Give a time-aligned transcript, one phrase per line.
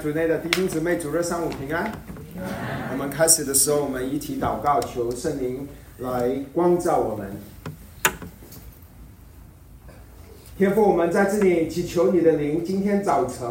[0.00, 1.92] 主内的弟兄姊妹，主日上午平安。
[2.90, 5.68] 我们开始的时候，我们一起祷告，求圣灵
[5.98, 7.30] 来光照我们。
[10.56, 13.46] 天父，我们在这里祈求你的灵，今天早晨，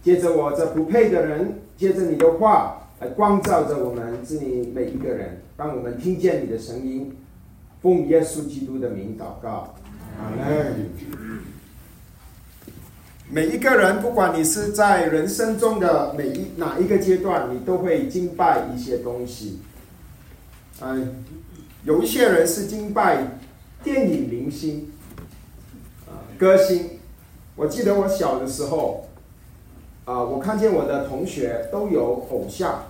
[0.00, 7.16] 借着我这不配的人，借着你的话来光照着我们这里每一个人，让我们听见你的声音。
[7.82, 9.74] 奉耶稣基督的名祷告，
[10.20, 10.88] 阿门。
[13.32, 19.60] 每一个人，不管你是在人生中的每一哪一个阶段，你都会敬拜一些东西。
[20.80, 21.24] 嗯，
[21.84, 23.38] 有一些人是敬拜
[23.84, 24.90] 电影明星，
[26.08, 26.98] 啊，歌星。
[27.54, 29.06] 我记得我小的时候，
[30.06, 32.86] 啊，我看见我的同学都有偶像，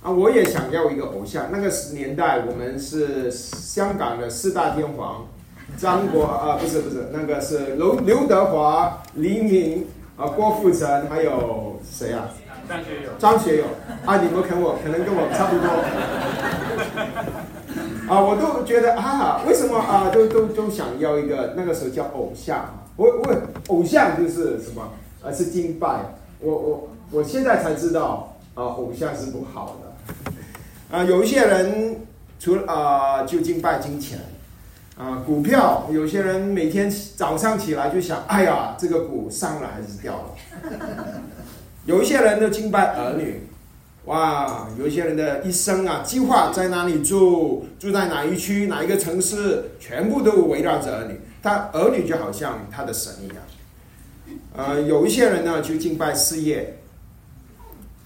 [0.00, 1.48] 啊，我也想要一个偶像。
[1.50, 5.26] 那个年代，我们是香港的四大天王。
[5.78, 12.28] 张国啊，不是不是，那个是刘刘德华、黎明啊、郭富城，还有谁啊？
[12.68, 13.10] 张学友。
[13.18, 13.64] 张学友
[14.06, 15.66] 啊，你们跟我可能跟我差不多
[18.14, 23.36] 啊，我都觉得啊，为什么啊，都都都想要一个那个时候叫偶像，我我
[23.68, 24.82] 偶像就是什么
[25.22, 25.32] 啊？
[25.32, 31.96] 是敬拜，我我我现在才知道啊，偶像是不好的啊，有一些人
[32.38, 34.20] 除了啊，就敬拜金钱。
[34.96, 41.20] 啊，股票有些人每天早上起来就想，哎呀，这个股上了还是掉了。
[41.86, 43.40] 有一些人都敬拜儿女，
[44.04, 53.36] 哇，有一些人的一生啊，计划在哪里住，住在哪一区，哪一个城市，全部都围绕着儿女，他儿女就好像他的神一样。
[54.54, 56.76] 呃，有一些人呢就敬拜事业，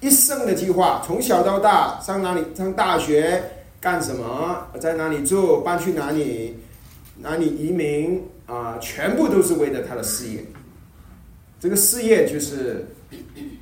[0.01, 3.43] 一生的计划，从小到大，上哪里上大学，
[3.81, 6.61] 干什么，在哪里住，搬去哪里。
[7.19, 10.45] 那你移民啊，全部都是为了他的事业，
[11.59, 12.87] 这个事业就是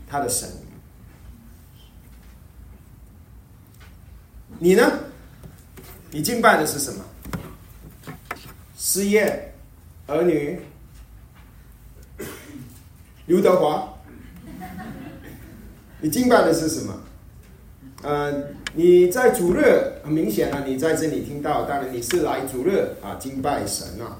[0.06, 0.48] 他的神。
[4.58, 5.01] 你呢？
[6.11, 7.05] 你敬拜的是什么？
[8.77, 9.55] 事业、
[10.06, 10.61] 儿女、
[13.27, 13.95] 刘德华？
[16.00, 17.02] 你敬拜的是什么？
[18.02, 18.56] 嗯。
[18.77, 24.18] 你在主日很明显啊，你在这里听到，当然你是来主日啊敬拜神啊。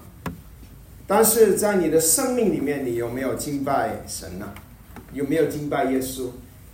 [1.07, 4.53] 但是在你的生命里面，你有没有敬拜神呢？
[5.13, 6.29] 有没有敬拜耶稣？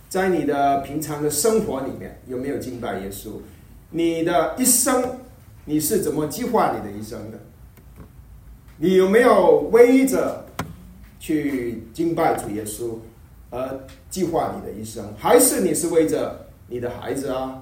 [0.09, 3.31] 在你的平常的生活里面，有没有敬拜耶稣？
[3.89, 5.17] 你的一生，
[5.65, 7.39] 你是怎么计划你的一生的？
[8.77, 10.45] 你有没有为着
[11.19, 12.99] 去敬拜主耶稣
[13.49, 15.13] 而计划你的一生？
[15.17, 17.60] 还是你是为着你的孩子啊？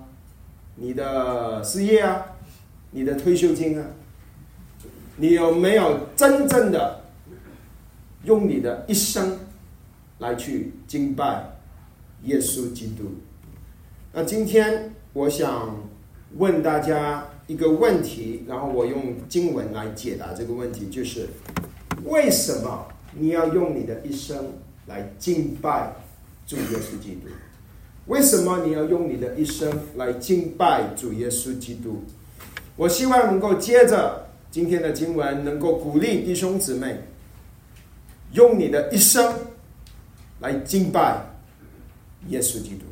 [0.81, 2.25] 你的事业啊，
[2.91, 3.85] 你的退休金啊，
[5.17, 7.01] 你有没有真正的
[8.23, 9.39] 用你的一生
[10.19, 11.57] 来去敬拜
[12.23, 13.11] 耶稣基督？
[14.13, 15.75] 那今天我想
[16.37, 21.27] 问大家一个问题，然后我用经文来解答这个问题，就是
[22.05, 24.53] 为什么你要用你的一生
[24.87, 25.93] 来敬拜
[26.47, 27.27] 主耶稣基督？
[28.09, 32.01] 为什么你要用你的一生来敬拜主耶稣基督？
[32.75, 37.03] 我希望能够接着今天的经文，能够鼓励弟兄姊妹
[38.33, 39.31] 用你的一生
[40.39, 41.23] 来敬拜
[42.29, 42.85] 耶稣基督。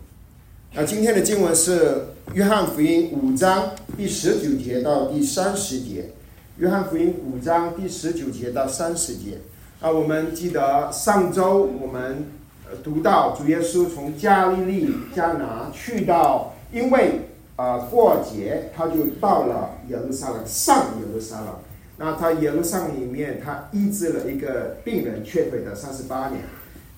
[0.73, 6.11] 那今天的经文是约翰福音五章第十九节到第三十节。
[6.59, 9.39] 约翰福音五章第十九节到三十节。
[9.81, 12.36] 啊，我们记得上周我们。
[12.83, 17.21] 读到主耶稣从加利利加拿去到，因为
[17.55, 21.47] 啊过节，他就到了耶路撒冷上耶路撒冷。
[21.97, 26.41] 那他耶路撒冷里面，他医治了一个病人，缺腿的三十八年。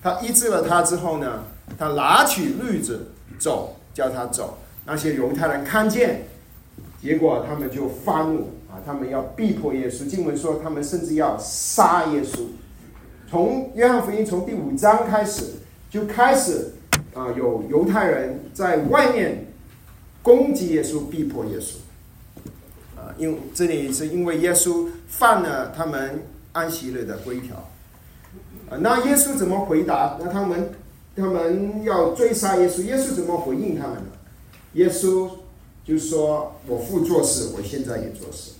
[0.02, 1.44] 他医治了他之后呢，
[1.78, 4.58] 他拿起驴子走，叫他走。
[4.84, 6.24] 那些犹太人看见，
[7.00, 10.06] 结果他们就发怒啊，他们要逼迫耶稣。
[10.06, 12.40] 经文说，他们甚至要杀耶稣。
[13.30, 15.59] 从约翰福音从第五章开始。
[15.90, 16.72] 就开始
[17.14, 19.46] 啊，有犹太人在外面
[20.22, 21.74] 攻击耶稣，逼迫耶稣。
[22.96, 26.22] 啊，因为这里是因为耶稣犯了他们
[26.52, 27.56] 安息日的规条。
[28.70, 30.16] 啊，那耶稣怎么回答？
[30.20, 30.70] 那他们
[31.16, 34.12] 他们要追杀耶稣，耶稣怎么回应他们呢？
[34.74, 35.28] 耶稣
[35.84, 38.52] 就说：“我父做事，我现在也做事。”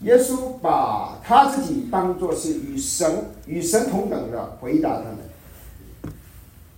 [0.00, 5.18] 耶稣把他自己当作是与神与神同等的回答他们。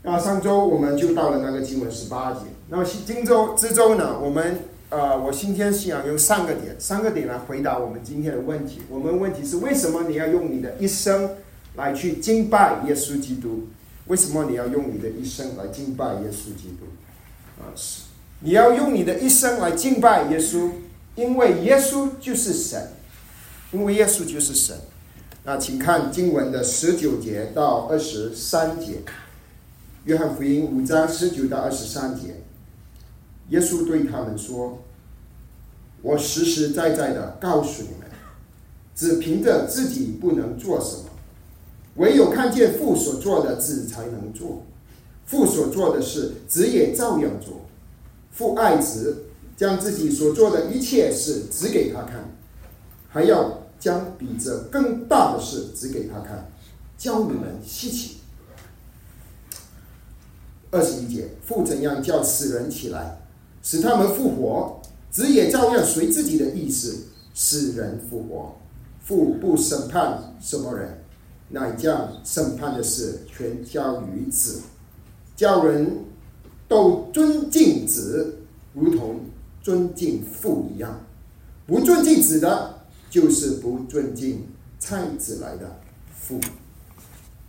[0.02, 2.40] 那上周我们就到了那个经文十八节。
[2.68, 4.58] 那么今周之周呢，我们
[4.90, 8.82] 呃，我今天想用三个点，三个点来回答我们今天的问题。
[8.90, 11.30] 我们问题是：为什么你要用你的一生
[11.76, 13.68] 来去敬拜耶稣基督？
[14.08, 16.84] 为什么你要用你的一生来敬拜耶稣基督？
[17.60, 18.02] 啊，是
[18.40, 20.70] 你要用你的一生来敬拜耶稣，
[21.14, 22.88] 因为耶稣就是神，
[23.70, 24.76] 因为耶稣就是神。
[25.44, 28.86] 那请看经文的十九节到二十三节，
[30.04, 32.42] 《约翰福音》五章十九到二十三节，
[33.50, 34.80] 耶稣对他们说
[36.02, 38.10] ：“我实实在在的告诉你们，
[38.96, 41.04] 只凭着自己不能做什么。”
[41.96, 44.64] 唯有看见父所做的，子才能做；
[45.24, 47.60] 父所做的事，子也照样做。
[48.32, 49.26] 父爱子，
[49.56, 52.28] 将自己所做的一切事指给他看，
[53.08, 56.50] 还要将比这更大的事指给他看，
[56.98, 58.16] 教你们稀奇。
[60.72, 63.20] 二十一节，父怎样叫死人起来，
[63.62, 68.56] 使他们复活，子也照样随自己的意思使人复活。
[69.04, 70.98] 父不审判什么人。
[71.54, 74.62] 乃将审判的事全交于子，
[75.36, 75.98] 叫人
[76.66, 78.38] 都尊敬子，
[78.72, 79.20] 如同
[79.60, 80.98] 尊敬父一样。
[81.66, 82.78] 不尊敬子的，
[83.10, 84.46] 就是不尊敬
[84.80, 85.78] 差子来的
[86.18, 86.40] 父。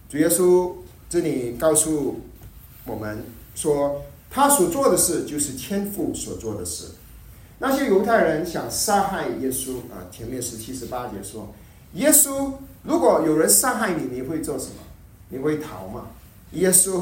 [0.10, 0.74] 主耶稣
[1.10, 2.18] 这里告诉
[2.85, 3.24] 我们
[3.56, 6.85] 说，他所做的事就是天父所做的事。
[7.59, 11.53] 那些犹太人想杀害耶稣啊，前面是七十八节说，
[11.94, 12.51] 耶稣。
[12.83, 14.74] 如果有人伤害你，你会做什么？
[15.30, 16.07] 你会逃吗？
[16.51, 17.01] 耶稣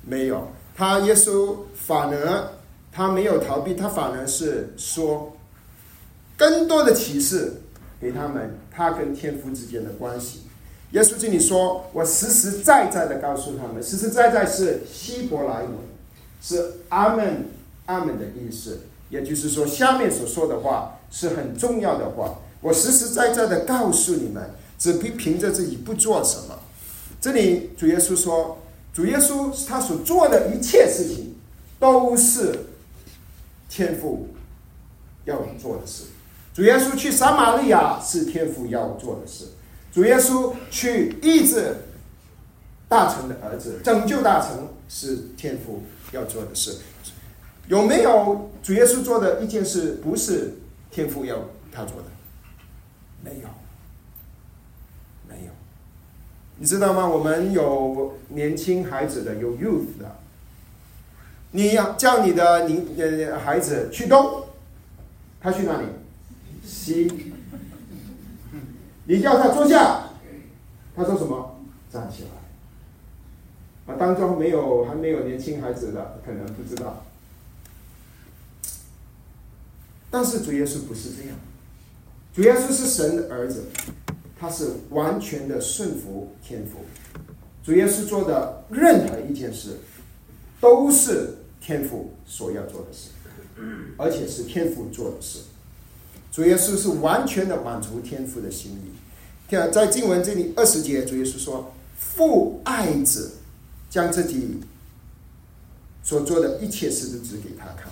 [0.00, 2.50] 没有，他耶稣反而
[2.90, 5.36] 他没有逃避，他反而是说
[6.34, 7.60] 更多的启示
[8.00, 10.44] 给他们，他跟天父之间的关系。
[10.92, 15.72] 耶稣这里说：“我实实在在的告诉他们，实实在在是希伯来文，
[16.42, 17.46] 是阿门
[17.86, 18.80] 阿门的意思。
[19.10, 22.38] 也就是说，下面所说的话是很重要的话。
[22.60, 26.56] 我实实在在的告诉你们。”只凭凭着自己不做什么，
[27.20, 28.58] 这里主耶稣说，
[28.94, 31.34] 主耶稣他所做的一切事情，
[31.80, 32.66] 都是
[33.68, 34.28] 天父
[35.24, 36.04] 要做的事。
[36.54, 39.46] 主耶稣去撒玛利亚是天父要做的事。
[39.98, 41.74] 主耶稣去医治
[42.88, 44.56] 大臣的儿子，拯救大臣
[44.88, 46.76] 是天父要做的事。
[47.66, 50.54] 有没有主耶稣做的一件事不是
[50.92, 51.36] 天父要
[51.72, 52.04] 他做的？
[53.24, 53.48] 没有。
[55.28, 55.50] 没有
[56.58, 57.04] 你知道吗？
[57.04, 60.16] 我们有年轻孩子的，有 youth 的。
[61.50, 64.44] 你要叫你的你呃孩子去东，
[65.40, 65.86] 他去哪里？
[66.64, 67.27] 西。
[69.08, 70.10] 你叫他坐下，
[70.94, 71.58] 他说什么？
[71.90, 72.28] 站起来。
[73.92, 77.02] 啊，当中没有还没有年轻孩子的，可能不知道。
[80.10, 81.38] 但是主耶稣不是这样，
[82.34, 83.64] 主耶稣是神的儿子。
[84.40, 86.78] 他是完全的顺服天父，
[87.64, 89.78] 主耶稣做的任何一件事，
[90.60, 93.10] 都是天赋所要做的事，
[93.96, 95.40] 而且是天赋做的事。
[96.30, 98.92] 主耶稣是完全的满足天赋的心意。
[99.50, 103.32] 看在经文这里二十节，主耶稣说：“父爱子，
[103.88, 104.60] 将自己
[106.02, 107.90] 所做的一切事都指给他看。”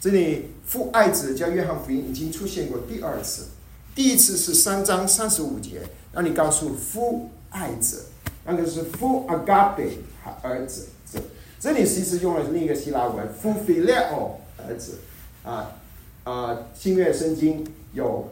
[0.00, 3.46] 这里父爱子，在约翰福音已经出现过第二次。
[3.94, 5.82] 第一次是三章三十五节，
[6.12, 8.06] 让你告诉父爱子，
[8.44, 9.98] 那个是父 agape
[10.42, 11.20] 儿子，这
[11.60, 14.98] 这里其实用了另一个希腊文父 phileo 儿子，
[15.44, 15.72] 啊
[16.24, 18.30] 啊新约圣经有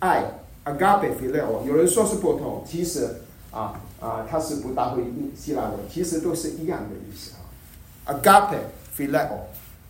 [0.00, 0.24] 爱
[0.64, 5.02] agape phileo，有人说是不同，其实啊啊它是不搭配
[5.36, 8.58] 希腊文，其实都是一样的意思啊，agape
[8.96, 9.38] phileo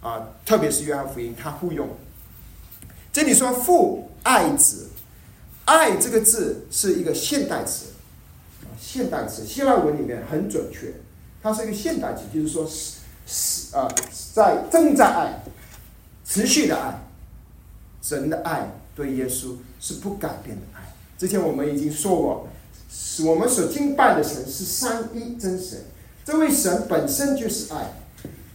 [0.01, 1.89] 啊，特别是约翰福音它互用，
[3.13, 4.89] 这里说父爱子。
[5.65, 7.89] 爱这个字是一个现代词，
[8.81, 10.95] 现代词，希腊文里面很准确，
[11.43, 13.87] 它是一个现代词，就是说是是啊，
[14.33, 15.43] 在正在爱，
[16.25, 16.99] 持续的爱，
[18.09, 20.95] 神的爱对耶稣是不改变的爱。
[21.19, 22.49] 之前我们已经说过，
[23.27, 25.79] 我们所敬拜的神是三一真神，
[26.25, 27.93] 这位神本身就是爱，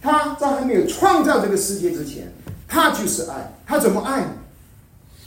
[0.02, 2.32] 他在还没有创造这个世界之前，
[2.66, 4.26] 他就是爱，他怎么爱？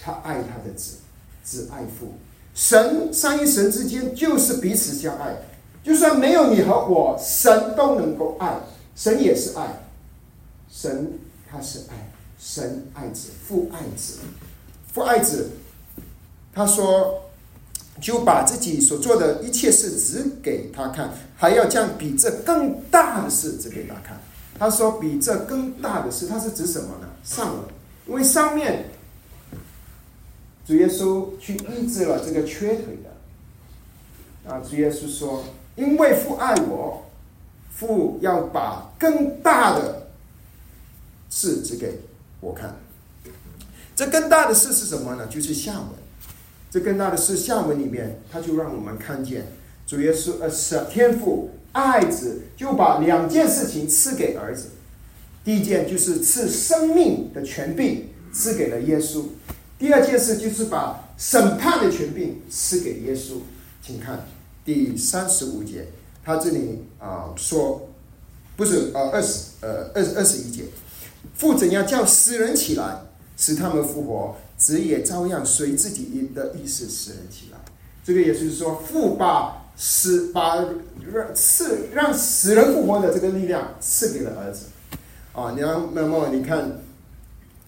[0.04, 0.98] 他爱他的子。
[1.42, 2.14] 子爱父，
[2.54, 5.38] 神三一神之间就是彼此相爱，
[5.82, 8.54] 就算没有你和我，神都能够爱，
[8.94, 9.66] 神也是爱，
[10.70, 11.14] 神
[11.50, 14.20] 他是爱，神爱子，父爱子，
[14.94, 15.50] 父爱子，
[16.54, 17.22] 他说
[18.00, 24.20] 就把自己所做的一切事指给他看，还要将比这更大的事指给他看。
[24.60, 27.08] 他说比这更大的事，他是指什么呢？
[27.24, 27.64] 上文，
[28.08, 28.86] 因为上面。
[30.66, 35.42] 主耶稣去医治了这个缺腿的，啊，主耶稣说
[35.78, 37.06] ：“因为父爱我，
[37.72, 40.10] 父要把更大的
[41.30, 41.98] 事指给
[42.40, 42.76] 我看。
[43.96, 45.28] 这更大的事是什么呢？
[45.28, 45.90] 就是下文。
[46.70, 49.48] 这更大的事下文里面，他就让我们看见
[49.86, 54.68] 主耶稣呃，是天父爱子，就把两件事情赐给儿子。
[55.44, 59.24] 第一件就是赐生命的权柄赐给了耶稣，
[59.80, 63.40] 第二件事就是把审判的权柄赐给耶稣。
[63.82, 64.28] 请看
[64.66, 65.88] 第三十五节，
[66.24, 67.90] 他这里啊说，
[68.58, 70.66] 不是呃二十呃二二十一节，
[71.38, 73.02] 父怎样叫死人起来？
[73.40, 77.60] 使他们复活，子也照样随自己的意思死人起来。
[78.04, 80.56] 这个也就是说，父把死把
[81.14, 84.66] 让赐让死人复活的这个力量赐给了儿子。
[85.34, 86.82] 啊，你要那么你看，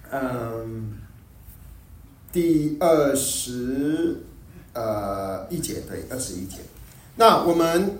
[0.10, 0.94] 嗯，
[2.32, 4.24] 第二十
[4.74, 6.56] 呃一节对二十一节。
[7.16, 8.00] 那我们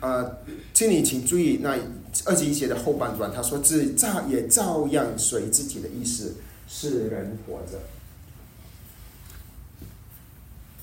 [0.00, 0.38] 呃，
[0.74, 1.78] 请你请注意那
[2.24, 6.34] 二十一节的后半段，他说：“自照也照样随自己的意思。”
[6.70, 7.80] 使人活着。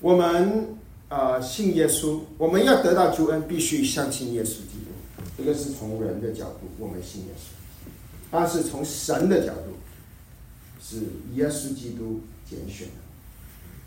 [0.01, 0.67] 我们
[1.09, 4.91] 啊，信耶稣，我们要得到救恩，必须相信耶稣基督。
[5.37, 7.87] 这个是从人的角度，我们信耶稣；
[8.31, 9.75] 但是从神的角度，
[10.81, 10.97] 是
[11.35, 12.93] 耶稣基督拣选的。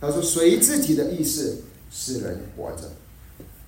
[0.00, 2.88] 他说：“随自己的意思使人活着。”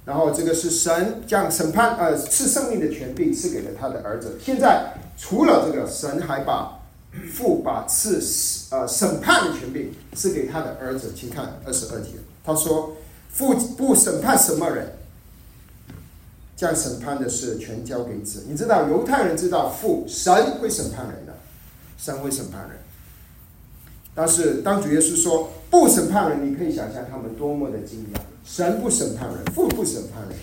[0.04, 4.38] 然后这个是神将审判呃赐生命的权柄赐给了他的儿子。
[4.45, 6.76] 现在除了这个，神还把。
[7.33, 8.23] 父把赐
[8.71, 12.11] 呃审判的权柄赐给他的儿子，请看二十二节，
[12.45, 12.97] 他说
[13.35, 14.92] ：“父不审判什么人，
[16.57, 21.35] 将审判的事全交给子。”你知道犹太人知道父神会审判人的，
[21.99, 22.78] 神会审判人。
[24.14, 28.21] 但是当主耶稣说不审判人，你可以想象他们多么的惊讶。
[28.45, 30.39] 神不审判人，父不审判人，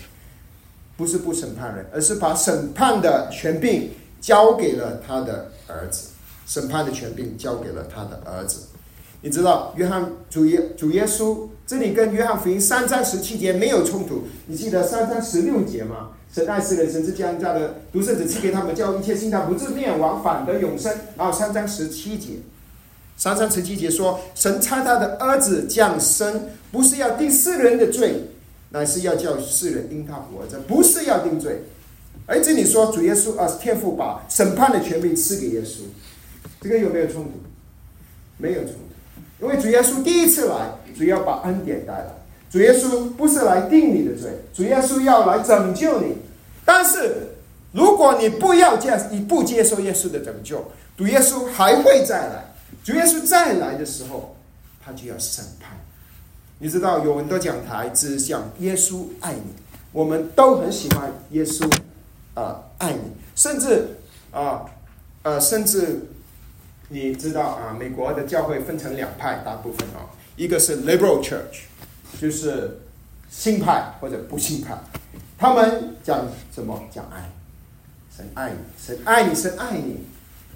[0.96, 3.90] 不是不审判人，而是把审判的权柄
[4.20, 6.10] 交给了他的儿子。
[6.46, 8.60] 审判的权柄交给了他的儿子，
[9.20, 14.22] 你知道，约翰主耶主耶稣这里跟约翰福音三章十七节没有冲突。
[14.46, 16.08] 你记得三章十六节吗？
[16.32, 20.90] 神爱世人，神之将家的独生子赐给他们，叫一切信他不至灭亡，反得永生。
[21.18, 22.36] 然后三章十七节，
[23.18, 28.28] 三三十七节说，神差他的儿子降生，不是要定世人的罪，
[28.70, 31.64] 乃是要叫世人因他活着，不是要定罪。
[32.26, 35.80] 而这里说主耶稣啊，天父把审判的权柄赐给耶稣。
[36.60, 37.30] 这个有没有冲突？
[38.36, 42.06] 没有冲突，因为主耶稣第一次来，主要把恩典带来。
[42.50, 46.14] 主耶稣不是来定你的罪，主耶稣要来拯救你。
[46.64, 47.30] 但是，
[47.72, 50.64] 如果你不要接，你不接受耶稣的拯救，
[50.96, 52.47] 主耶稣还会再来。
[52.88, 54.34] 主耶稣再来的时候，
[54.82, 55.76] 他就要审判。
[56.58, 59.52] 你知道，有很多讲台只讲耶稣爱你，
[59.92, 61.70] 我们都很喜欢耶稣
[62.32, 63.00] 啊，爱你，
[63.36, 63.98] 甚至
[64.30, 64.64] 啊，
[65.22, 66.00] 呃，甚至。
[66.90, 71.64] 你知道啊，美国的教会分成两派，大部分啊，一个是 liberal church，
[72.18, 72.80] 就是
[73.28, 74.74] 新派或者不新派，
[75.36, 76.82] 他们讲什么？
[76.90, 77.30] 讲爱，
[78.16, 80.06] 神爱你，神爱你，神爱你，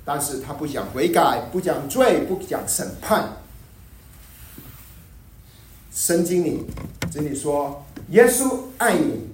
[0.05, 3.37] 但是他不讲悔改，不讲罪，不讲审判。
[5.93, 6.65] 圣经里
[7.11, 9.29] 这里说，耶稣爱你，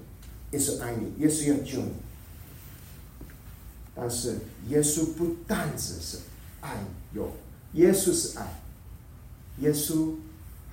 [0.51, 1.93] 耶稣爱你，耶稣要救你，
[3.95, 6.19] 但是耶稣不单只是。
[6.61, 6.77] 爱
[7.15, 7.31] 有
[7.75, 8.61] 耶稣是爱，
[9.61, 10.15] 耶稣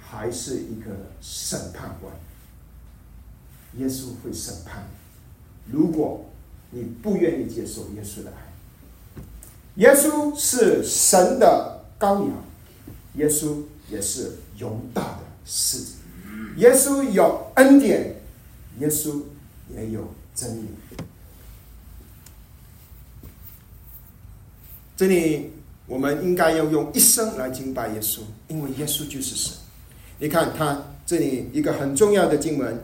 [0.02, 0.90] 还是一个
[1.22, 2.12] 审判官。
[3.78, 4.84] 耶稣会审判，
[5.72, 6.26] 如果
[6.72, 8.45] 你不愿意接受耶稣的爱，
[9.76, 12.32] 耶稣是神的羔羊，
[13.16, 15.94] 耶稣也是犹大的狮子，
[16.58, 18.16] 耶稣有恩典，
[18.80, 19.22] 耶稣
[19.76, 20.68] 也有真理。
[24.96, 25.52] 这里。
[25.88, 29.54] 我们应该要用一生来敬拜耶稣，因为耶稣就是神。
[30.18, 32.84] 你看他这里一个很重要的经文，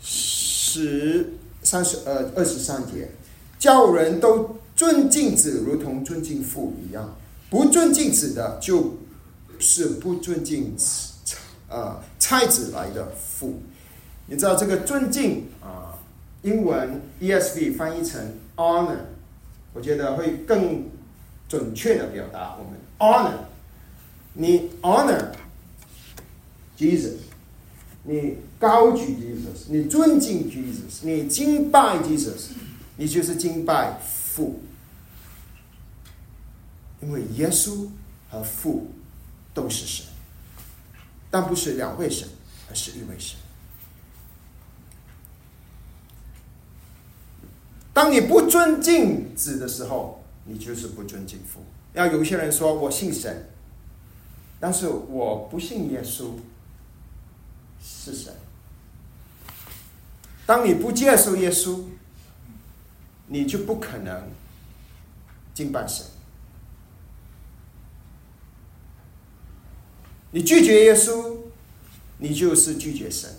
[0.00, 3.08] 十三十呃二十三节，
[3.56, 7.16] 叫人都尊敬子，如同尊敬父一样。
[7.48, 8.96] 不尊敬子的，就
[9.60, 10.74] 是不尊敬
[11.68, 13.60] 啊差子来的父。
[14.26, 15.94] 你知道这个尊敬啊，
[16.42, 18.20] 英文 ESV 翻译成
[18.56, 18.96] honor，
[19.72, 20.84] 我觉得会更。
[21.48, 23.34] 准确的表达，我们 honor，
[24.32, 25.22] 你 honor
[26.78, 27.16] Jesus，
[28.04, 32.52] 你高举 Jesus，你尊敬 Jesus，你敬拜 Jesus，
[32.96, 34.60] 你就是敬拜父，
[37.02, 37.88] 因为耶稣
[38.30, 38.90] 和父
[39.52, 40.06] 都是神，
[41.30, 42.28] 但不是两位神，
[42.70, 43.36] 而是一位神。
[47.92, 51.60] 当你不尊敬子的时候，你就是不尊敬父。
[51.92, 53.50] 要有些人说我信神，
[54.58, 56.30] 但是我不信耶稣
[57.82, 58.32] 是神。
[60.46, 61.84] 当你不接受耶稣，
[63.26, 64.30] 你就不可能
[65.52, 66.06] 敬拜神。
[70.32, 71.36] 你拒绝耶稣，
[72.18, 73.30] 你就是拒绝神。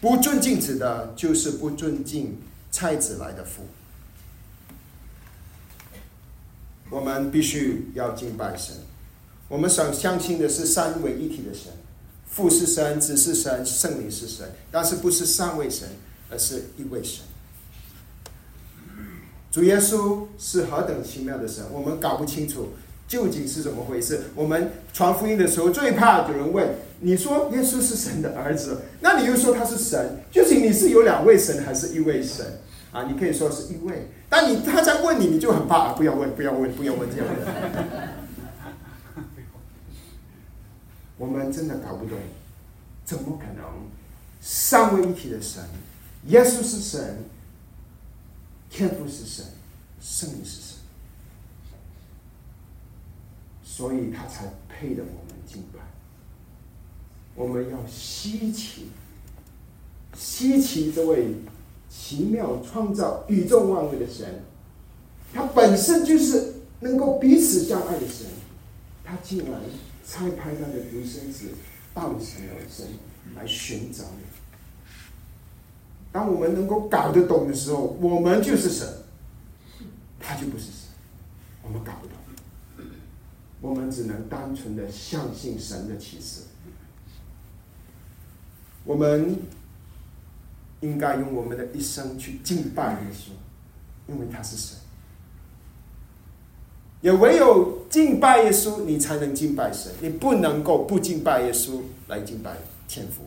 [0.00, 2.38] 不尊敬子的，就是不尊敬
[2.70, 3.62] 菜子来的父。
[6.90, 8.76] 我们必须要敬拜神。
[9.48, 11.70] 我们想相信的是三位一体的神，
[12.26, 15.88] 父是神，子是神，圣灵是神，但是不是三位神，
[16.30, 17.22] 而是一位神。
[19.50, 22.70] 主耶稣是何等奇妙的神，我们搞不清楚
[23.14, 24.22] 究竟是怎么回事。
[24.34, 32.44] 我们传福音的时候，最怕有人问：“你说耶稣是神的儿子，那你又说他是神，究竟你是有两位神还是一位神？”
[32.90, 37.36] 啊，你可以说是一位，但你他在问你，你就很怕，不要问，不要问，不要问这样问。
[41.16, 42.18] 我们真的搞不懂，
[43.04, 43.64] 怎么可能
[44.40, 45.62] 三位一体的神，
[46.26, 47.18] 耶稣是神，
[48.68, 49.44] 天父是神，
[50.00, 50.78] 圣灵是神，
[53.76, 55.80] 所以他才配得我们敬拜。
[57.34, 58.88] 我们要稀奇，
[60.14, 61.34] 稀奇这位。
[61.96, 64.42] 奇妙创造宇宙万物的神，
[65.32, 68.26] 他本身就是能够彼此相爱的神，
[69.04, 69.60] 他竟然
[70.04, 71.50] 拆开他的独生子，
[71.94, 72.84] 道成而生
[73.36, 74.24] 来寻找你。
[76.10, 78.88] 当我们能够搞得懂的时候，我们就是神，
[80.18, 80.90] 他就不是神。
[81.62, 82.16] 我们搞不懂，
[83.64, 86.42] 我们只能单纯的相信神的启示。
[88.84, 89.36] 我们。
[90.80, 93.30] 应该用我们的一生去敬拜耶稣，
[94.06, 94.76] 因为他是神。
[97.00, 99.90] 也唯有敬拜耶稣，你才能敬拜神。
[100.02, 103.22] 你不能够不敬拜耶稣来敬拜天父。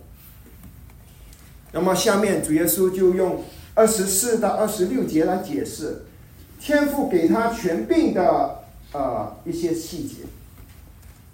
[1.72, 6.06] 那么下面主耶稣就用二十四到二十六节来解释
[6.60, 8.57] 天父给他权柄的
[8.94, 10.16] 呃一些细节。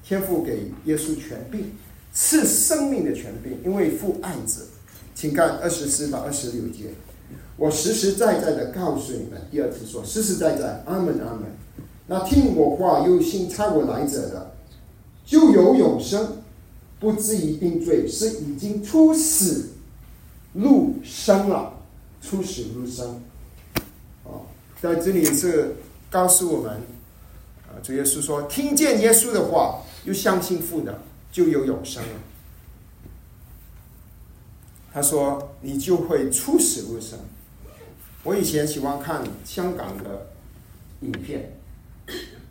[0.04, 1.72] 天父给耶稣权柄，
[2.12, 4.68] 赐生命的权柄，因为父爱子。
[5.16, 6.86] 请看二十四到二十六节，
[7.56, 11.44] 我实实在在的告诉你们，第二次说实实在在，阿门阿门。
[12.08, 14.56] 那听我话又信差我来者的，
[15.24, 16.44] 就有永生，
[17.00, 19.70] 不至于定罪，是已经出死
[20.54, 21.74] 入生了，
[22.20, 23.22] 出死入生。
[24.24, 24.42] 哦，
[24.82, 25.76] 在这里是
[26.10, 26.82] 告诉我们，
[27.82, 31.00] 主耶稣说，听见耶稣的话又相信父的，
[31.32, 32.10] 就有永生了。
[34.94, 37.18] 他说：“你就会出死入生。”
[38.24, 40.28] 我以前喜欢看香港的
[41.02, 41.58] 影片，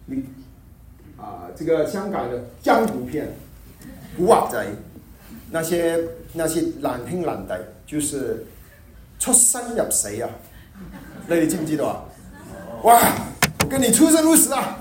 [0.07, 0.25] 你
[1.17, 3.35] 啊，这个香港的江湖片，
[4.17, 4.67] 古惑仔，
[5.51, 5.99] 那些
[6.33, 7.55] 那些难听难弟，
[7.87, 8.45] 就是
[9.19, 10.29] 出生入死啊！
[11.27, 12.05] 那你记不记得啊？
[12.83, 13.01] 哇！
[13.61, 14.79] 我跟你出生入死啊！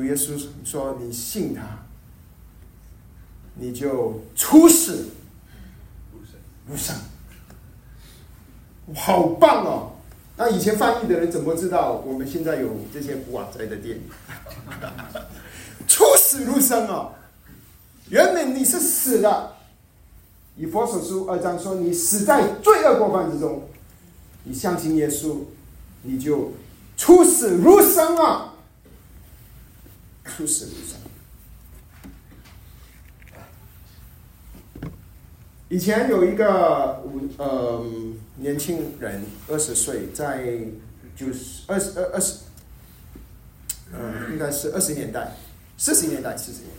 [0.00, 1.62] 主耶稣说：“你信他，
[3.54, 5.04] 你就出世
[6.66, 6.96] 无生，
[8.94, 9.92] 好棒哦！
[10.38, 14.02] 那以前翻译的人怎么知道我们现在有这些古惑仔的电影？
[15.86, 17.12] 出死入生哦！
[18.08, 19.52] 原本你是死的，
[20.56, 23.68] 以佛所书二章说你死在罪恶过犯之中，
[24.44, 25.40] 你相信耶稣，
[26.04, 26.52] 你就
[26.96, 28.46] 出死入生啊！”
[30.36, 30.98] 出死入生。
[35.68, 37.84] 以前有一个五呃
[38.36, 40.58] 年轻人，二十岁，在
[41.14, 42.40] 就是二十二二十，
[43.92, 45.32] 嗯，应该是二十年代，
[45.76, 46.70] 四十年代，四十年，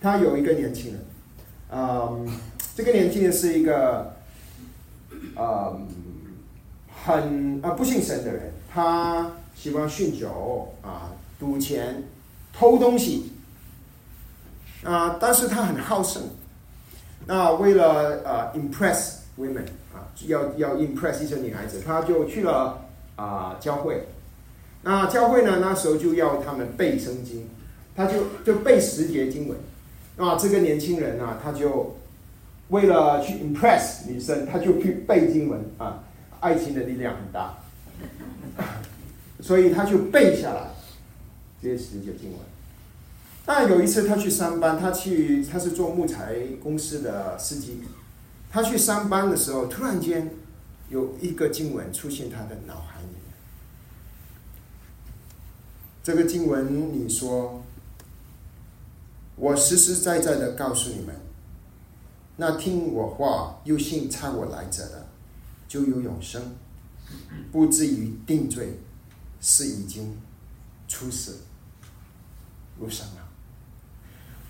[0.00, 1.04] 他有一个年轻人，
[1.70, 2.26] 嗯，
[2.74, 4.16] 这个年轻人是一个，
[5.36, 5.86] 嗯，
[7.04, 12.02] 很啊不信神的人，他喜欢酗酒啊，赌钱。
[12.58, 13.32] 偷东西
[14.84, 15.16] 啊！
[15.20, 16.22] 但是他很好胜。
[17.26, 22.86] 那为了呃 impress women 啊，要要 impress 一些女孩子，他就去了
[23.16, 24.06] 啊教会。
[24.82, 27.48] 那教会呢，那时候就要他们背圣经，
[27.96, 28.14] 他就
[28.44, 29.58] 就背十节经文。
[30.16, 31.96] 那这个年轻人啊，他就
[32.68, 36.04] 为了去 impress 女生，他就去背经文啊。
[36.40, 37.54] 爱情的力量很大，
[39.40, 40.73] 所以他就背下来。
[41.64, 42.38] 这些十节经文，
[43.46, 47.80] 但有一次他去上班，他去他是做木材公司的司机，
[48.50, 50.30] 他去上班的时候，突然间
[50.90, 53.14] 有一个经文出现他的脑海里面。
[56.02, 57.62] 这个经文你说
[59.36, 61.16] ：“我实实在在的告诉你们，
[62.36, 65.06] 那听我话又信差我来者的，
[65.66, 66.42] 就有永生，
[67.50, 68.80] 不至于定罪，
[69.40, 70.14] 是已经
[70.86, 71.38] 出死
[72.80, 73.28] 入生了。”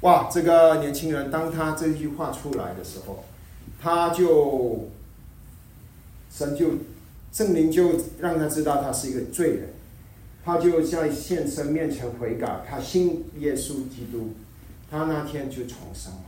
[0.02, 0.28] 哇！
[0.30, 3.24] 这个年轻人，当他这句话出来的时候，
[3.80, 4.90] 他就
[6.30, 6.72] 神就
[7.32, 9.70] 圣灵就让他知道他是一个罪人，
[10.44, 14.34] 他就在现身面前悔改，他信耶稣基督，
[14.90, 16.24] 他那天就重生了，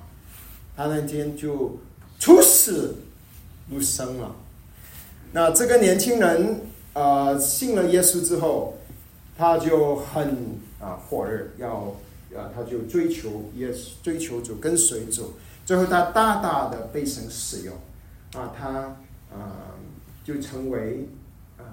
[0.74, 1.78] 他那天就
[2.18, 2.96] 出死
[3.70, 4.34] 入生了。
[5.32, 6.62] 那这个年轻人
[6.94, 8.78] 呃信了耶稣之后，
[9.36, 11.94] 他就很啊火热要。
[12.36, 15.34] 啊，他就追求也追求主跟随主，
[15.64, 17.74] 最后他大大的被神使用，
[18.34, 18.96] 啊，他
[19.32, 19.78] 啊
[20.24, 21.08] 就成为
[21.56, 21.64] 啊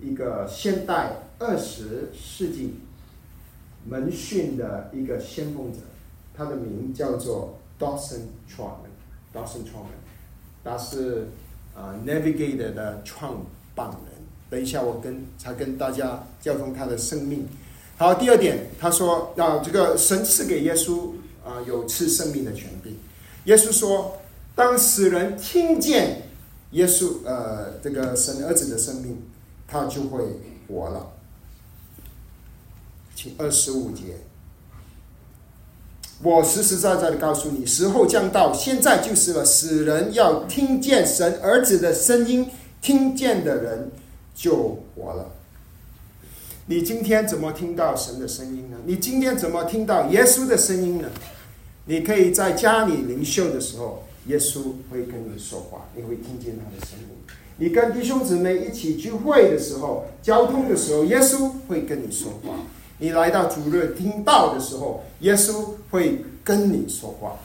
[0.00, 2.74] 一个现代二十世纪
[3.84, 5.80] 门训的一个先锋者，
[6.34, 10.00] 他的名叫做 Dawson Trotman，Dawson Trotman，
[10.64, 11.28] 他是
[11.76, 13.44] 啊 Navigator 的创
[13.74, 13.98] 办人。
[14.48, 17.46] 等一下，我跟才跟大家交通他的生命。
[17.98, 21.10] 好，第二点，他说啊，这个神赐给耶稣
[21.44, 22.96] 啊有赐生命的权柄。
[23.46, 24.18] 耶稣说，
[24.54, 26.22] 当死人听见
[26.70, 29.20] 耶稣呃这个神儿子的生命，
[29.66, 30.24] 他就会
[30.68, 31.10] 活了。
[33.16, 34.18] 请二十五节，
[36.22, 39.44] 我实实在在的告诉你，时候将到，现在就是了。
[39.44, 42.48] 死人要听见神儿子的声音，
[42.80, 43.90] 听见的人
[44.36, 45.32] 就活了。
[46.70, 48.76] 你今天怎么听到神的声音呢？
[48.84, 51.08] 你今天怎么听到耶稣的声音呢？
[51.86, 57.06] 你可以在家里灵修的时候，耶稣会跟你说话，你会听见他的声音。
[57.56, 62.54] 你跟弟兄姊妹一起聚会的时候，交通的时候，耶稣会跟你说话。
[62.98, 67.38] 你来到主日听道的时候，耶稣会跟你说话。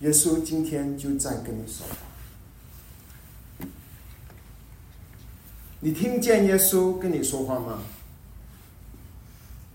[0.00, 2.13] 耶稣今天就在跟你说话。
[5.84, 7.82] 你听见耶稣跟你说话吗？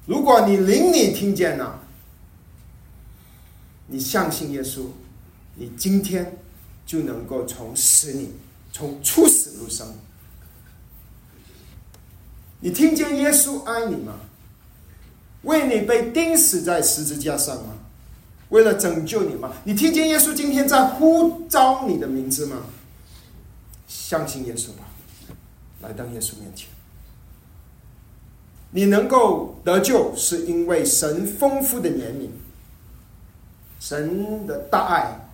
[0.07, 1.81] 如果你灵里听见了，
[3.85, 4.85] 你相信耶稣，
[5.53, 6.35] 你今天
[6.83, 8.31] 就能够从死里，
[8.71, 9.93] 从出死入生。
[12.61, 14.15] 你听见耶稣爱你吗？
[15.43, 17.75] 为你被钉死在十字架上吗？
[18.49, 19.53] 为了拯救你吗？
[19.63, 22.63] 你听见耶稣今天在呼召你的名字吗？
[23.87, 24.85] 相信耶稣吧。
[25.81, 26.67] 来到耶稣面前，
[28.71, 32.29] 你能够得救，是因为神丰富的怜悯，
[33.79, 35.29] 神的大爱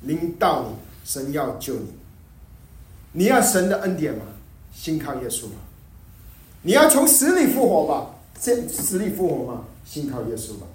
[0.00, 0.74] 临到你，
[1.04, 1.92] 神要救你。
[3.12, 4.24] 你要神的恩典吗？
[4.72, 5.56] 信靠耶稣吗。
[6.62, 8.14] 你要从死里复活吧？
[8.40, 9.64] 死死里复活吗？
[9.84, 10.66] 信靠耶稣吧。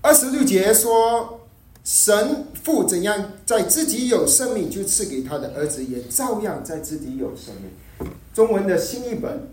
[0.00, 1.38] 二十六节说。
[1.84, 8.08] 神父怎样在自己有生命，就赐给他的儿子，也照样在自己有生命。
[8.32, 9.48] 中文的新译本，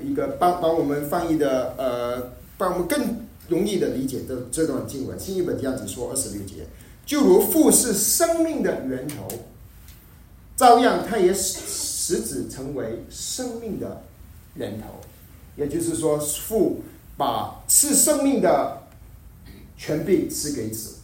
[0.00, 3.16] 一个帮帮我们翻译的，呃，帮我们更
[3.48, 5.18] 容易的理解这这段经文。
[5.18, 6.64] 新译本这样子说：二十六节，
[7.04, 9.26] 就如父是生命的源头，
[10.56, 14.00] 照样他也使使子成为生命的
[14.54, 14.86] 源头。
[15.56, 16.80] 也就是说，父
[17.16, 18.80] 把赐生命的
[19.76, 20.94] 权柄赐给子。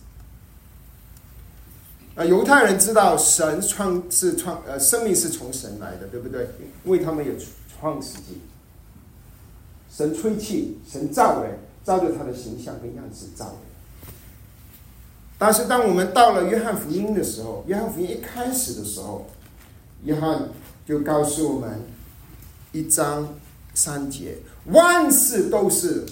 [2.17, 6.49] 啊，犹太人知道神创是创呃生命是从神来的，对不对？
[6.85, 7.33] 因为他们有
[7.69, 8.41] 创世纪，
[9.91, 14.13] 神吹气，神造人，照着他的形象跟样子造人。
[15.37, 19.27] 但是当我们到了约翰福音的时候，约翰福音一开始的时候，
[20.05, 20.49] 约翰
[20.87, 21.81] 就告诉我们
[22.71, 23.29] 一章
[23.75, 26.07] 三节，万事都是。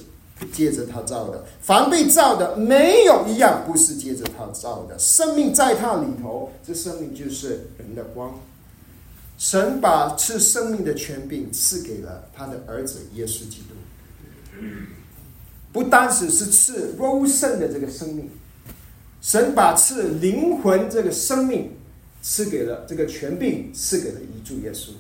[0.51, 4.99] 接着他造的，凡被造的，没有一样不是接着他造的。
[4.99, 8.39] 生命在他里头，这生命就是人的光。
[9.39, 14.57] 神把赐生命的权柄赐给了他的儿子耶稣基督，
[15.73, 18.31] 不单只是赐肉身的这个生命，
[19.21, 21.73] 神把赐灵魂这个生命
[22.21, 24.91] 赐给了这个权柄，赐给了一主耶稣。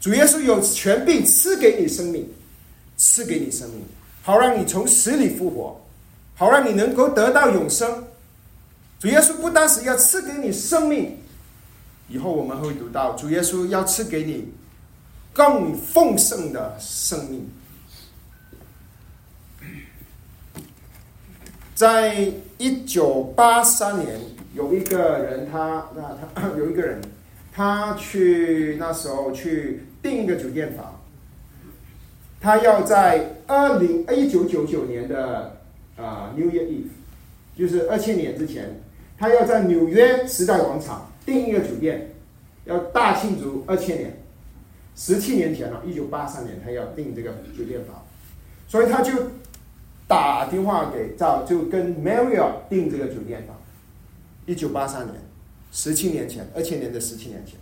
[0.00, 2.26] 主耶稣有权柄赐给你生命，
[2.96, 3.82] 赐给你生命。
[4.22, 5.80] 好让你从死里复活，
[6.36, 8.04] 好让你能够得到永生。
[8.98, 11.18] 主耶稣不单是要赐给你生命，
[12.08, 14.52] 以后我们会读到主耶稣要赐给你
[15.32, 17.50] 更丰盛的生命。
[21.74, 24.20] 在一九八三年，
[24.54, 27.00] 有一个人，他那他 有一个人，
[27.52, 31.01] 他去那时候去订一个酒店房，
[32.42, 35.58] 他要在二零一九九九年的
[35.96, 36.88] 啊 New Year Eve，
[37.56, 38.82] 就是二千年之前，
[39.16, 42.10] 他要在纽约时代广场订一个酒店，
[42.64, 44.20] 要大庆祝二千年，
[44.96, 48.04] 十七年前了，一九八三年他要订这个酒店房，
[48.66, 49.12] 所以他就。
[50.08, 53.56] 打电话给赵，就跟 Maria 订这个酒店房。
[54.44, 55.14] 一九八三年，
[55.70, 57.58] 十七年前，二千年的十七年前，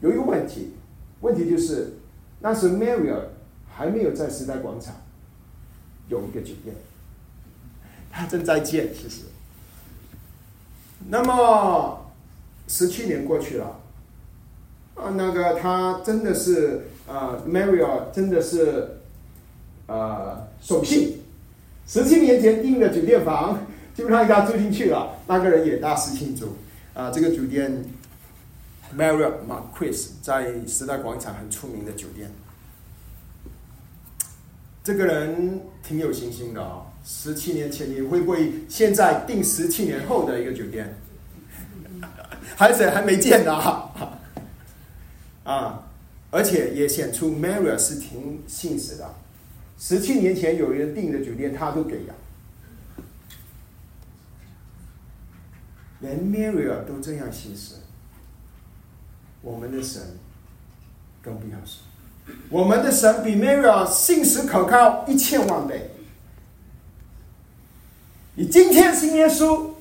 [0.00, 0.74] 有一个问题，
[1.22, 1.94] 问题就是
[2.40, 3.16] 那时 Maria
[3.74, 4.94] 还没有在时代广场
[6.08, 6.76] 有一个酒店，
[8.10, 9.22] 他正在建，其实。
[11.08, 12.12] 那么
[12.68, 13.80] 十七年过去了，
[14.94, 16.82] 啊，那个他真的是。
[17.04, 18.88] 啊，Maria 真的是，
[19.86, 21.20] 呃，守信。
[21.86, 26.56] 十七年前订的酒店房就让他住进去了，那个人也大肆庆祝。
[26.94, 27.84] 啊，这个酒店
[28.96, 32.30] Maria Marquis 在时代广场很出名的酒店。
[34.84, 36.86] 这个人挺有信心的啊！
[37.04, 40.96] 十七年前你会不会现在订十七年后的一个酒店？
[42.56, 44.18] 还是还没见呢啊？
[45.44, 45.88] 啊！
[46.30, 49.14] 而且也显出 Maria 是挺信实的。
[49.78, 52.14] 十七年前有人订的酒店，他都给呀。
[56.00, 57.74] 连 Maria 都这样信实，
[59.42, 60.00] 我们的神
[61.20, 61.82] 更不要说。
[62.48, 65.90] 我们的神比 Maria 信实可靠一千万倍。
[68.34, 69.72] 你今天信耶稣，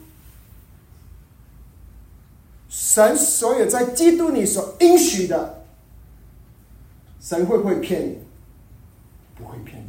[2.67, 5.63] 神所有在基督里所应许的。
[7.21, 8.17] 神会不会骗你？
[9.37, 9.81] 不会骗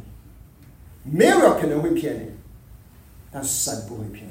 [1.03, 2.29] 你，没有人可能会骗你，
[3.31, 4.27] 但神不会骗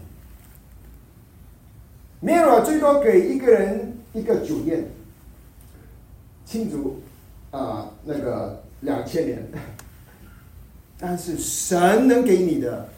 [2.21, 2.29] 你。
[2.29, 4.89] MIRA 最多给一个人一个酒店
[6.53, 7.01] 庆祝
[7.51, 9.43] 啊，那个两千年，
[11.01, 12.91] 但是神能给你的，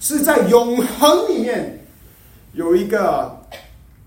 [0.00, 1.86] 是在永恒里面
[2.52, 3.46] 有一个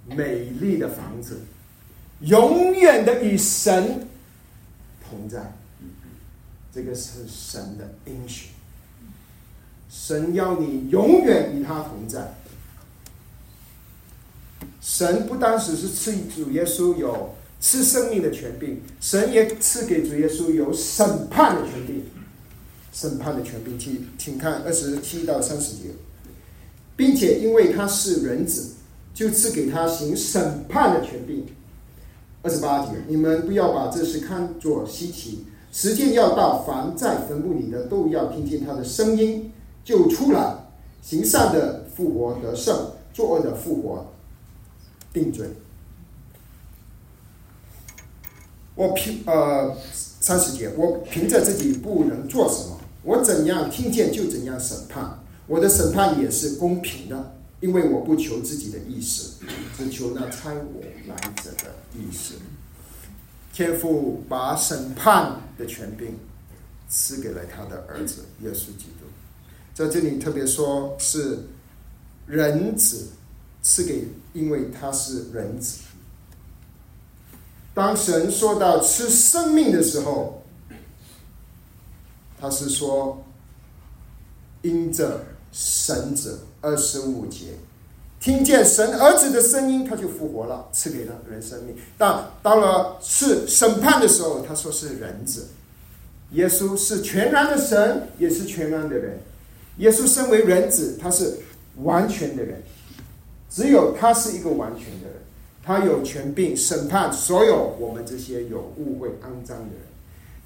[0.06, 1.40] 美丽的房子，
[2.20, 4.06] 永远的与神。
[5.10, 5.54] 同在，
[6.74, 8.50] 这个是神的应许。
[9.90, 12.34] 神要你永远与他同在。
[14.82, 22.04] 神不单只是赐主耶稣有赐生命的权柄，神也赐给主耶稣有审判的权柄。
[22.92, 25.90] 审判的权柄，请请看二十七到三十节，
[26.96, 28.72] 并且因为他是人子，
[29.14, 31.46] 就赐给他行审判的权柄。
[32.42, 35.46] 二十八节，你们不要把这事看作稀奇。
[35.72, 39.52] 时间要到，凡在坟墓里的都要听见他的声音，
[39.84, 40.56] 就出来。
[41.02, 44.06] 行善的复活得胜，作恶的复活
[45.14, 45.48] 定罪。
[48.80, 55.20] 我凭呃三十节，我凭着自己不能做什么，我怎样听见就怎样审判。
[55.48, 57.36] 我的审判也是公平的。
[57.60, 59.34] 因为我不求自己的意思，
[59.78, 62.36] 只求那猜我来者的意思。
[63.52, 66.18] 天父把审判的权柄
[66.88, 69.06] 赐给了他的儿子耶稣基督，
[69.74, 71.40] 在这里特别说是
[72.28, 73.10] 人子
[73.62, 75.80] 赐给，因为他是人子。
[77.80, 80.44] 当神说到吃生命的时候，
[82.38, 83.24] 他是说
[84.64, 86.42] 因着神子。
[86.62, 87.54] 二十五节，
[88.20, 91.74] 听见神儿子的声音，他就复活了，赐给了人生命。
[91.98, 95.48] 但到了是审判的时候，他说是人子。
[96.32, 99.22] 耶稣是全然的神，也是全然的人。
[99.78, 101.38] 耶稣身为人子，他是
[101.78, 102.62] 完全的人，
[103.50, 105.19] 只有他是一个完全的人，
[105.70, 109.84] 他有权柄审判所有我们这些有误会肮脏的人。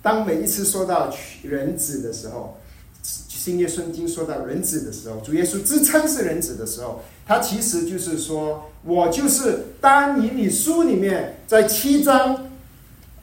[0.02, 2.58] 当每一次说到人子的时候，
[3.02, 12.50] 新约圣经说到人子的时候，主耶稣自称是人子的时候，他其实就是说，我就是当以理书里面在七章，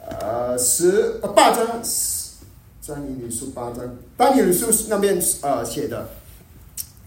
[0.08, 1.82] 呃十呃八章，
[2.86, 3.80] 当以理书八章，
[4.16, 6.08] 当以理书那边呃写的，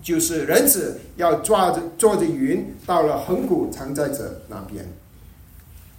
[0.04, 4.86] 就是人子要抓着坐着云到了恒古藏在者那边。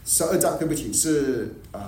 [0.05, 1.81] 十二章对不起是呃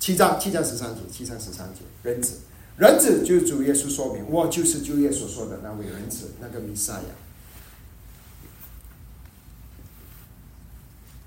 [0.00, 2.38] 七章七章十三节七章十三节人子。
[2.78, 7.00] 人子就是主耶稣说明，我就是主耶稣所说的那位人子，那个弥赛亚。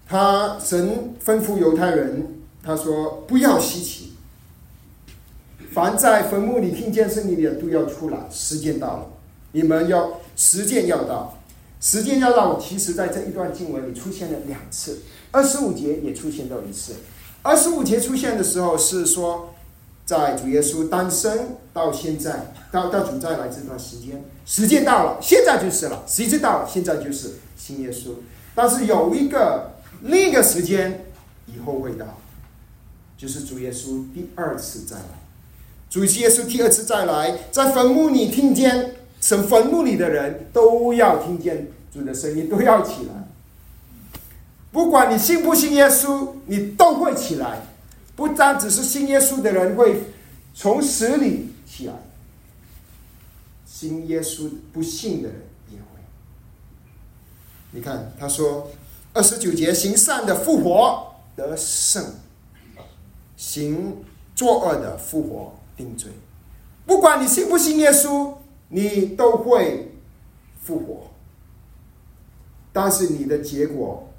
[0.08, 4.14] 他神吩咐犹太人，他说不要稀奇。
[5.72, 9.08] 凡在坟墓里听见声音的都要出来，时间到了，
[9.56, 11.39] 你们要时间要到，
[11.80, 12.60] 时间要到。
[12.60, 15.00] 其实，在这一段经文里出现了两次，
[15.32, 16.96] 二十五节也出现到一次。
[17.41, 19.54] 二十五节出现的时候是说，
[20.06, 28.10] 在主耶稣诞生到现在，到到主再来这段时间，时间到了，现在就是了，时间到了，现在就是新耶稣。
[28.54, 31.06] 但是有一个另一个时间
[31.48, 32.06] 以后会到，
[33.18, 35.24] 就是主耶稣第二次再来。
[35.89, 43.28] 主耶稣第二次再来，在坟墓里听见，神坟墓里的人都要听见主的声音，都要起来。
[44.72, 47.64] 不管你信不信耶稣，你都会起来。
[48.16, 50.04] 不单只是信耶稣的人会
[50.54, 51.94] 从死里起来，
[53.66, 55.86] 信耶稣不信的人也会。
[57.72, 58.70] 你看，他说
[59.12, 62.06] 二十九节，行善的复活得胜，
[63.36, 64.04] 行
[64.36, 65.56] 作恶的复活。
[65.76, 66.12] 定罪，
[66.86, 68.35] 不管你信不信耶稣，
[68.69, 69.91] 你都会
[70.62, 71.08] 复活。
[72.71, 74.10] 但是你的结果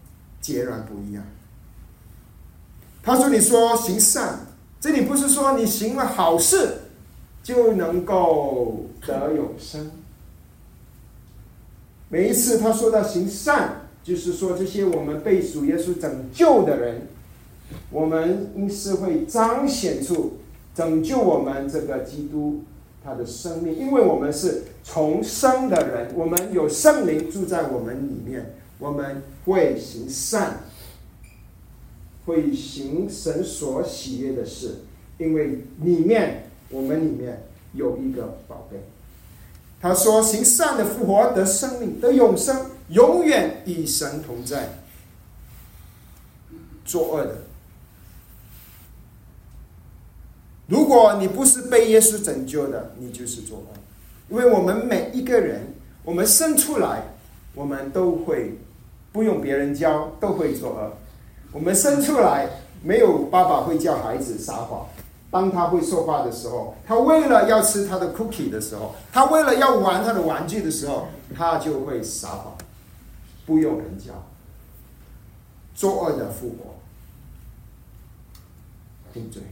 [0.41, 1.25] 截然不一样。
[3.03, 4.47] 他说：“你说行善，
[4.81, 6.83] 这里不是说你行了好事
[7.43, 9.91] 就能够得永生。
[12.09, 17.09] 每一次他说到行善，就是说这些我们被主耶稣拯救的人，
[17.91, 20.39] 我们因是会彰显出。”
[20.77, 22.63] 拯救我们这个基督
[23.07, 30.65] 他的生命，因为我们是重生的人，我们有圣灵住在我们里面，我们会行善，
[32.25, 34.79] 会行神所喜悦的事，
[35.19, 38.79] 因为里面我们里面有一个宝贝。
[39.81, 44.81] 他说：“行善的复活得生命得永生，永远与神同在。
[46.85, 47.37] 作恶的。”
[50.67, 53.67] 如果你不是被耶稣拯救的，你就是作恶。
[54.29, 57.03] 因为我们每一个人，我们生出来，
[57.55, 58.59] 我们都会
[59.13, 60.93] 不用别人教，都会作恶。
[61.53, 62.49] 我们生出来
[62.83, 64.87] 没有爸爸会叫孩子撒谎。
[65.31, 72.57] 当他会说话的时候，他为了要吃他的 cookie 的时候，他为了要玩他的玩具的时候，他就会撒谎，
[73.45, 74.13] 不用人教。
[75.75, 76.75] 作恶的复活，
[79.13, 79.43] 定罪。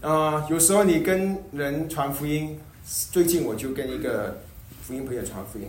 [0.00, 2.58] 啊，有时候你跟人传福音，
[3.12, 4.38] 最近我就跟一个
[4.80, 5.68] 福音朋友传福音。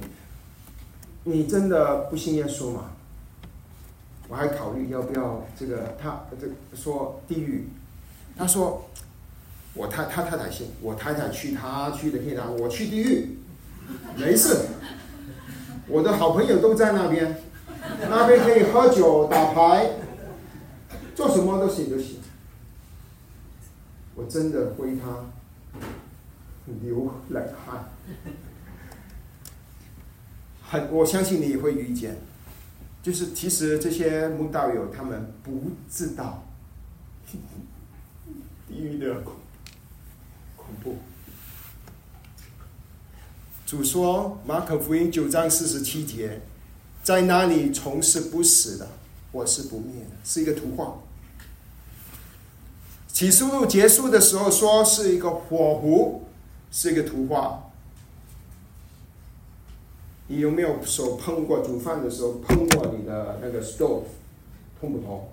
[1.26, 2.92] 你真的不信耶稣吗？
[4.30, 7.68] 我还考虑要不要这个他这说地狱。
[8.38, 8.90] 他说
[9.74, 13.38] 我太他太太信，我太太去他去的天堂，我去地狱，
[14.16, 14.60] 没事。
[15.90, 17.36] 我的好朋友都在那边，
[18.10, 19.92] 那边可以喝酒打牌，
[21.14, 22.21] 做什么都行都行。
[24.16, 25.26] 我真的为他
[26.82, 27.90] 流冷汗，
[30.62, 32.18] 很我相信你也会遇见，
[33.02, 36.44] 就是其实这些牧道友他们不知道
[38.68, 39.36] 地狱的恐
[40.56, 40.98] 恐怖。
[43.66, 46.42] 主说马可福音九章四十七节，
[47.02, 48.88] 在那里从事不死的，
[49.32, 51.00] 我是不灭的，是一个图画。
[53.14, 56.24] 启示录结束的时候说是一个火壶，
[56.72, 57.72] 是一个图画。
[60.28, 64.04] 你有没有手碰过煮饭的时候碰过你的那个 stove，
[64.80, 65.28] 痛不痛？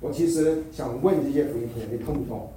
[0.00, 2.52] 我其实想问这些朋友，你痛不痛？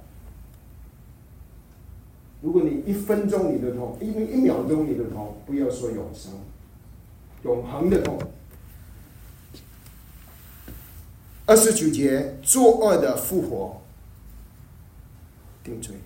[2.42, 6.32] 如果你一分钟你都痛，因为一秒钟你都痛，不要说永生，
[7.44, 8.18] 永恒的痛。
[11.46, 13.80] 二十九节，作恶的复活。
[15.64, 15.96] 定罪。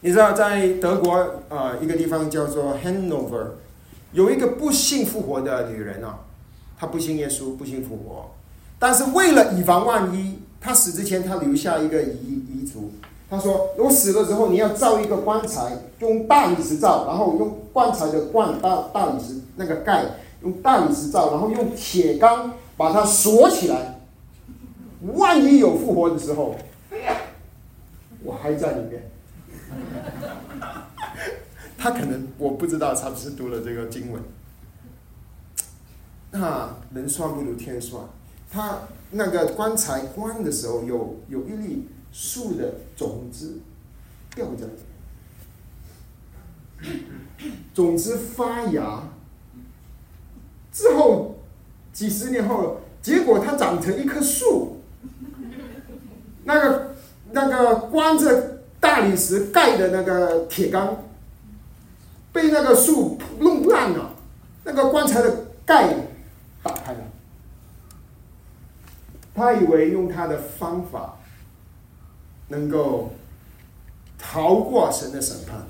[0.00, 1.12] 你知道，在德国
[1.48, 3.48] 啊，一个地方叫做 Hanover，
[4.12, 6.20] 有一个不信复活的女人啊，
[6.78, 8.30] 她不信耶稣，不信复活，
[8.78, 12.92] 但是为了以防万一，她死之前，她留下一个遗遗嘱。
[13.28, 20.04] 她说：“我死了之后，你要造一个棺材，用大理石造，然后用棺材的棺大大理石那个盖，
[20.42, 23.96] 用大理石造，然后用铁钢把它锁起来。”
[25.02, 26.56] 万一有复活的时候，
[28.22, 29.10] 我还在里面。
[31.78, 34.20] 他可能我不知道他是读了这个经文。
[36.32, 38.02] 那人算不如天算，
[38.50, 38.80] 他
[39.12, 43.60] 那个棺材关的时候，有有一粒树的种子
[44.34, 44.72] 掉在里。
[47.72, 49.04] 种子发芽
[50.72, 51.36] 之后，
[51.92, 54.77] 几十年后，结果它长成一棵树。
[56.44, 56.94] 那个
[57.32, 61.04] 那个关着大理石盖的那个铁缸，
[62.32, 64.14] 被那个树弄烂了，
[64.64, 65.94] 那个棺材的盖
[66.62, 67.00] 打开了。
[69.34, 71.16] 他以为用他的方法
[72.48, 73.12] 能够
[74.18, 75.66] 逃过神的审判，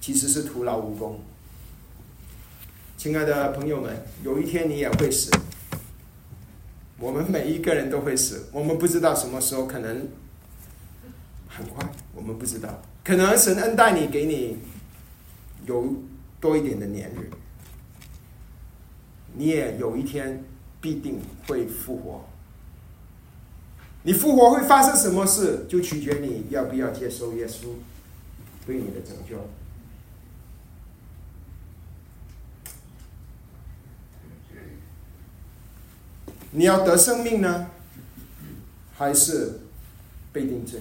[0.00, 1.20] 其实是徒劳无功。
[2.96, 5.30] 亲爱的朋友们，有一天你也会死，
[6.98, 8.48] 我们每一个人都会死。
[8.52, 10.08] 我们不知道什么时候，可能
[11.48, 12.82] 很快，我们不知道。
[13.04, 14.58] 可能神恩待你，给你
[15.66, 15.94] 有
[16.40, 17.30] 多一点的年日，
[19.34, 20.44] 你也有一天
[20.80, 22.24] 必定会复活。
[24.02, 27.66] 你复活会发生什么事，就取决你要不要接受耶稣
[28.66, 29.36] 对你的拯救。
[36.50, 37.68] 你要得生命呢，
[38.96, 39.60] 还是
[40.32, 40.80] 被定罪？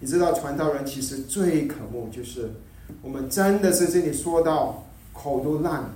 [0.00, 2.52] 你知道传道人其实最可恶就是
[3.02, 5.90] 我们真的是这里说到口都烂了，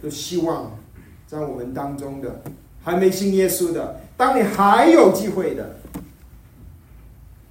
[0.00, 0.78] 都希望
[1.26, 2.42] 在我们当中的。
[2.84, 5.80] 还没信耶稣的，当你还有机会的，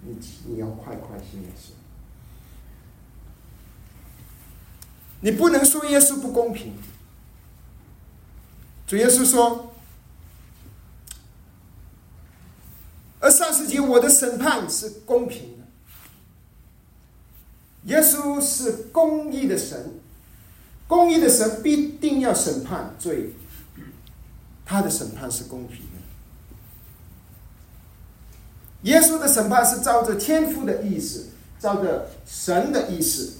[0.03, 0.17] 你
[0.47, 1.71] 你要快快信耶稣。
[5.19, 6.71] 你不能说耶稣不公平。
[8.87, 9.73] 主耶稣说
[13.19, 15.65] ：“而上世纪我的审判是公平的。
[17.85, 19.91] 耶稣是公义的神，
[20.87, 23.33] 公义的神必定要审判罪。”
[24.65, 25.83] 他的审判是公平的。
[28.83, 31.27] 耶稣的审判是照着天父的意思，
[31.59, 33.33] 照着神的意思。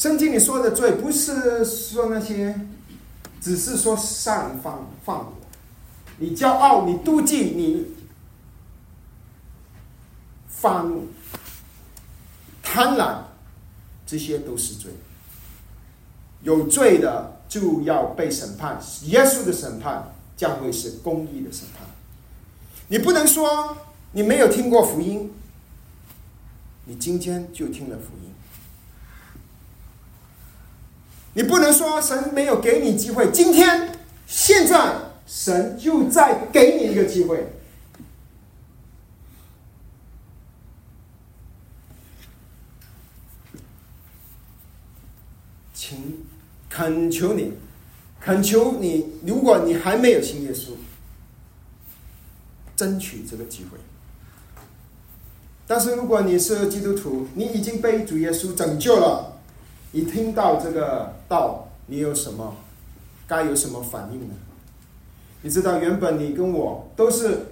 [0.00, 2.58] 圣经里说的罪，不是说那些，
[3.38, 5.32] 只是说善放放火，
[6.16, 7.86] 你骄傲，你妒忌，你
[10.48, 11.08] 发怒、
[12.62, 13.24] 贪婪，
[14.06, 14.90] 这些都是罪。
[16.42, 17.36] 有罪的。
[17.50, 21.84] 就要被审判，耶稣的审判将会是公义的审判。
[22.86, 23.76] 你不能说
[24.12, 25.32] 你没有听过福音，
[26.84, 28.29] 你今天就听了福音。
[31.34, 33.90] 你不能说神没有给你机会，今天
[34.26, 34.94] 现在
[35.26, 37.52] 神就在给你一个机会，
[45.74, 46.26] 请。
[46.72, 47.52] 恳求你，
[48.20, 50.68] 恳求你，如果你还没有信耶稣，
[52.76, 53.76] 争取这个机会。
[55.66, 59.39] 但是如果你是基督徒，你已经被主耶稣拯救了，
[59.92, 62.56] 你听到这个道，你有什么
[63.26, 64.34] 该有什么反应呢？
[65.42, 67.46] 你知道，原本你跟我都是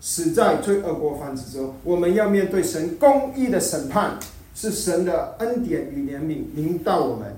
[0.00, 4.18] 死在罪恶过犯之中，我们要面对神公义的审判，
[4.54, 7.36] 是神的恩典与怜悯临到我们。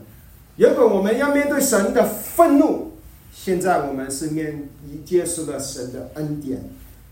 [0.56, 2.92] 原本我们要面对神的愤怒，
[3.32, 6.62] 现在我们是面已接受了神的恩典，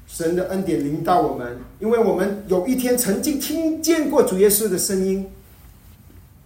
[0.06, 5.26] 神的恩典临到我们，因为我们有一天曾经听见过主耶稣的声音，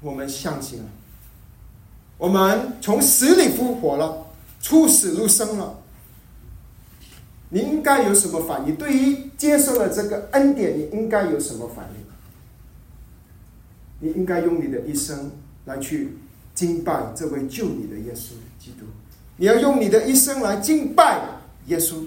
[0.00, 0.84] 我们相信了，
[2.16, 4.26] 我们从死里复活了，
[4.60, 5.78] 出死入生了。
[7.50, 8.76] 你应该有什么反应？
[8.76, 12.04] 对于接受了这个恩典，你应该有什么反应？
[14.00, 15.30] 你应该用你的一生
[15.64, 16.16] 来去。
[16.54, 18.84] 敬拜这位救你的耶稣基督，
[19.36, 21.20] 你要用你的一生来敬拜
[21.66, 22.04] 耶稣。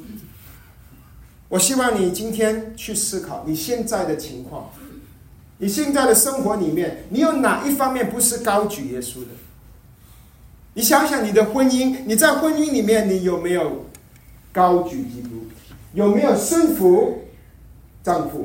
[1.47, 4.69] 我希望你今天去思考你现在的情况，
[5.61, 9.27] 你现在的生活里面，你有哪一方面不是高举耶稣的？
[10.73, 13.85] 你想想你的婚姻，你在婚姻里面，你有没有
[14.51, 15.43] 高举基督？
[15.93, 17.19] 有没有顺服
[18.01, 18.43] 丈夫，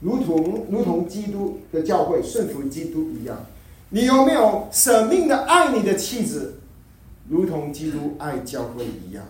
[0.00, 3.46] 如同如同基督的教会顺服基督一样？
[3.88, 6.60] 你有没有舍命的爱你的妻子，
[7.30, 9.24] 如同基督爱教会一样？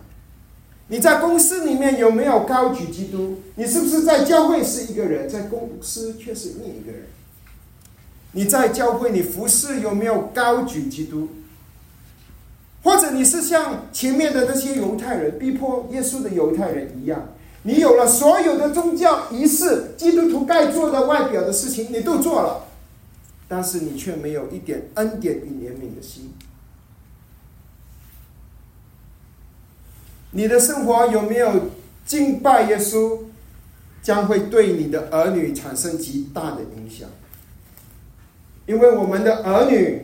[0.89, 3.37] 你在公司里面有没有高举基督？
[3.55, 7.03] 你是不是在教会是一个人，在公司却是另一个人？
[8.31, 11.29] 你在教会你服侍有没有高举基督？
[12.83, 17.29] 或者你是像前面的那些犹太人逼迫耶稣的犹太人一样，
[17.63, 22.67] 你有了所有的宗教仪式，基督徒该做的外表的事情，你都做了。
[23.47, 26.31] 但是你却没有一点恩典与怜悯的心。
[30.31, 31.71] 你的生活有没有
[32.05, 33.21] 敬拜耶稣？
[34.01, 37.09] 将会对你的儿女产生极大的影响，
[38.69, 39.99] 因为我们的儿女，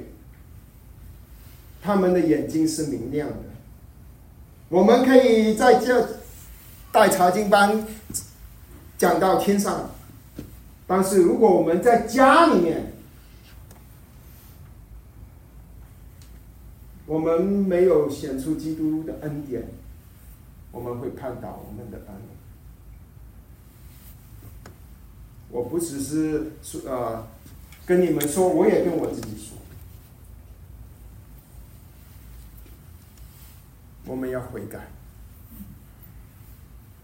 [1.83, 3.37] 他们的眼睛是明亮的。
[4.69, 6.17] 我们可以在这
[6.91, 7.85] 带查经班
[8.97, 9.91] 讲到天上，
[10.87, 12.91] 但是如果我们在家里面，
[17.05, 19.67] 我们没有显出基督的恩典，
[20.71, 22.29] 我们会看到我们的儿女。
[25.51, 27.27] 我不只是说呃
[27.85, 29.55] 跟你们说，我也跟我自己说，
[34.05, 34.87] 我们要悔改，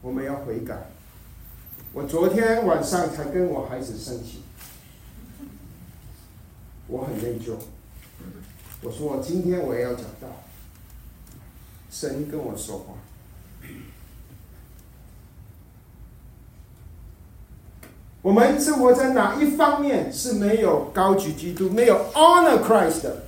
[0.01, 0.87] 我们要悔改。
[1.93, 4.41] 我昨天晚上才跟我孩子生气，
[6.87, 7.57] 我很内疚。
[8.81, 10.43] 我说我今天我也要讲道，
[11.91, 12.95] 神跟我说话。
[18.21, 23.23] 我们生活在哪一方面是没有高举基督、没有 honor Christ 的？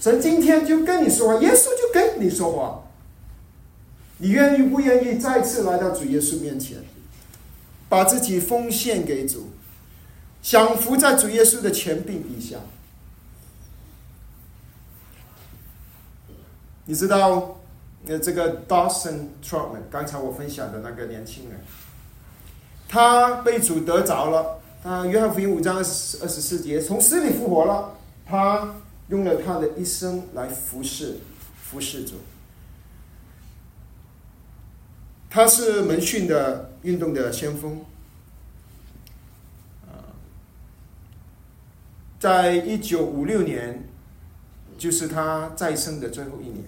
[0.00, 2.82] 神今天就跟你说话，耶稣就跟你说话。
[4.18, 6.78] 你愿意不愿意再次来到主耶稣面前，
[7.88, 9.50] 把自己奉献给主，
[10.42, 12.58] 享福在主耶稣的权柄底下？
[16.84, 17.56] 你知道，
[18.06, 21.58] 呃，这个 Dawson Trotman，刚才我分享的那个年轻人。
[22.88, 27.92] 他被主得着了，他约翰福音五章二十二十四节，从死里复活了。
[28.24, 28.72] 他
[29.08, 31.18] 用了他的一生来服侍，
[31.60, 32.14] 服侍主。
[35.28, 37.84] 他是门训的运动的先锋。
[42.20, 43.86] 在一九五六年，
[44.78, 46.64] 就是他再生的最后一年。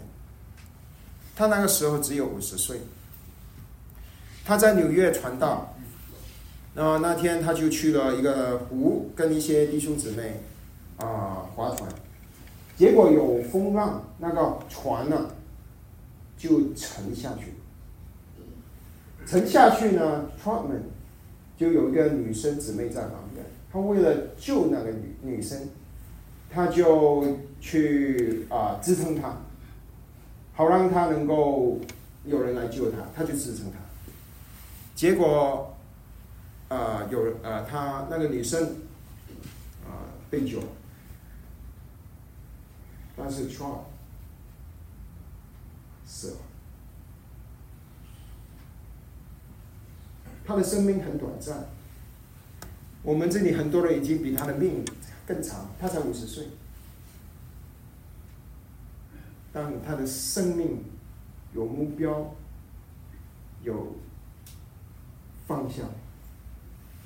[1.36, 2.80] 他那个时候只有五十岁。
[4.44, 5.72] 他在纽约传道。
[6.78, 10.42] 那那天他就去了一个湖，跟一些弟兄姊妹
[10.98, 11.90] 啊划船，
[12.76, 15.30] 结果有风浪，那个船呢
[16.36, 17.54] 就沉下去。
[19.24, 20.82] 沉下去呢，Trotman
[21.56, 25.58] 就有一个女生姊妹在旁边，他为了救那个女女生，
[26.50, 29.34] 他就去啊支撑她，
[30.52, 31.78] 好让她能够
[32.26, 33.78] 有人来救她，他就支撑她，
[34.94, 35.72] 结果。
[36.68, 38.62] 啊，有啊，她那个女生
[39.84, 40.60] 啊被救，
[43.16, 43.80] 但是 Trump
[46.04, 46.36] 死了，
[50.44, 51.66] 他的生命很短暂。
[53.02, 54.84] 我们这里很多人已经比他的命
[55.26, 56.48] 更长，他才五十岁，
[59.52, 60.84] 但他的生命
[61.54, 62.34] 有目标，
[63.62, 63.94] 有
[65.46, 65.88] 方向。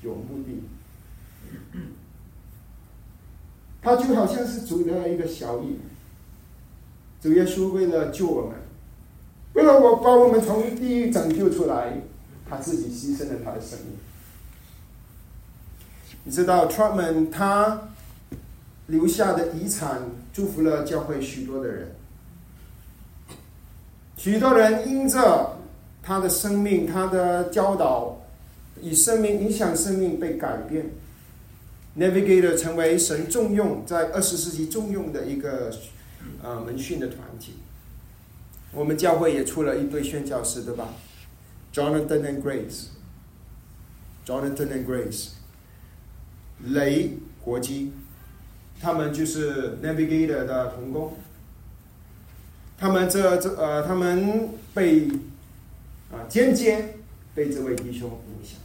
[0.02, 0.62] 有目的，
[3.82, 5.78] 他就好像是主的一个小义。
[7.20, 8.56] 主耶稣为了救我们，
[9.52, 12.00] 为了我把我们从地狱拯救出来，
[12.48, 13.88] 他自己牺牲了他的生命。
[16.24, 17.88] 你知道，Trump 他
[18.86, 20.00] 留下的遗产，
[20.32, 21.94] 祝福了教会许多的人，
[24.16, 25.58] 许多人因着
[26.02, 28.16] 他的生命，他的教导。
[28.82, 30.90] 以生命影响生命被改变
[31.98, 35.72] ，Navigator 成为神重用在二十世纪重用的一个
[36.42, 37.54] 呃门训的团体。
[38.72, 40.94] 我们教会也出了一对宣教师，对吧
[41.74, 45.30] ？Jonathan and Grace，Jonathan and Grace，
[46.64, 47.92] 雷国基，
[48.80, 51.16] 他们就是 Navigator 的同工。
[52.78, 55.08] 他们这这呃，他们被
[56.12, 56.94] 啊间接
[57.34, 58.58] 被这位弟兄影响。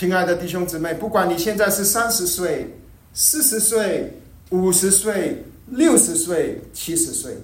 [0.00, 2.74] 亲爱的弟兄姊妹，不管你现在是三十岁、
[3.12, 4.14] 四十岁、
[4.48, 7.36] 五十岁、六十岁、七十岁，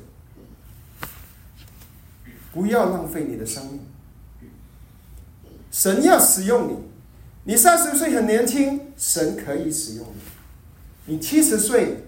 [2.55, 3.81] 不要浪费你的生命。
[5.71, 6.79] 神要使用你，
[7.45, 12.05] 你三十岁很年轻，神可以使用你；你七十岁，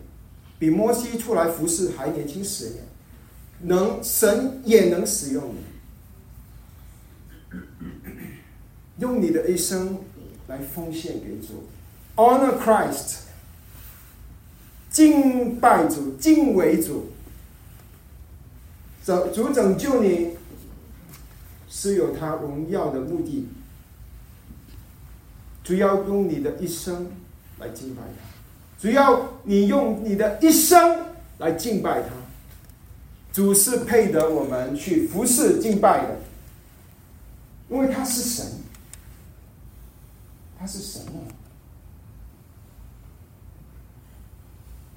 [0.59, 2.85] 比摩西出来服侍还年轻十年，
[3.61, 5.55] 能神也能使用
[7.51, 7.59] 你，
[9.01, 9.99] 用你的一生。
[10.49, 11.69] 来奉献给主
[12.17, 13.19] ，honor Christ，
[14.91, 17.13] 敬拜主，敬畏主，
[19.05, 20.31] 主主拯救你，
[21.69, 23.47] 是有他荣耀的目的，
[25.63, 27.11] 主要用你的一生
[27.59, 32.09] 来敬拜他，主要你用你的一生来敬拜他，
[33.33, 36.21] 主是配得我们去服侍敬拜的，
[37.69, 38.47] 因为他是神，
[40.59, 41.23] 他是神啊，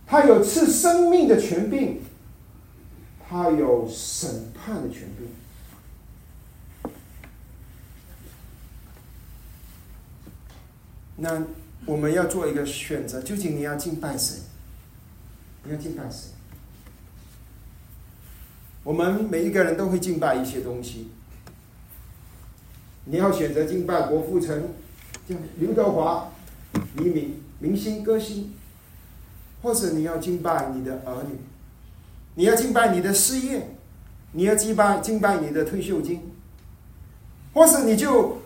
[0.07, 2.01] 他有赐生命的权柄，
[3.29, 5.27] 他有审判的权柄。
[11.17, 11.43] 那
[11.85, 14.39] 我们要做一个选择，究竟你要敬拜谁？
[15.63, 16.31] 你要敬拜谁？
[18.83, 21.11] 我们每一个人都会敬拜一些东西。
[23.05, 24.73] 你要选择敬拜郭富城、
[25.57, 26.31] 刘德华、
[26.95, 28.53] 黎明、明星歌星，
[29.61, 31.37] 或者你要敬拜你的儿女，
[32.35, 33.75] 你要敬拜你的事业，
[34.33, 36.21] 你要敬拜敬拜你的退休金，
[37.53, 38.37] 或是你就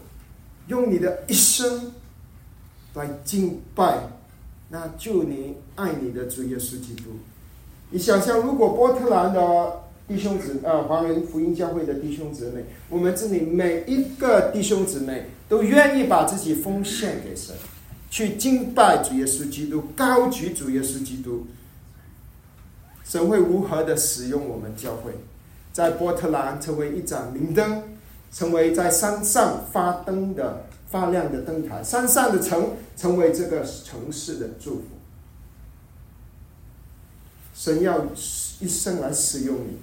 [0.67, 1.91] 用你的一生
[2.93, 4.09] 来敬拜
[4.69, 7.11] 那祝你爱你的主耶稣基督。
[7.89, 9.82] 你想象，如果波特兰的。
[10.07, 17.55] 弟兄姊呃，华人福音教会的弟兄姊妹，我们这里每一个弟兄姊妹都愿意把自己奉献给神，
[18.09, 21.45] 去敬拜主耶稣基督，高举主耶稣基督。
[23.03, 25.11] 神会如何的使用我们教会，
[25.71, 27.83] 在波特兰成为一盏明灯，
[28.31, 34.83] 成为在山上发灯的发亮的灯台，山上的城成为这个城市的祝福。
[37.53, 38.03] 神要
[38.59, 39.77] 一生来使用你。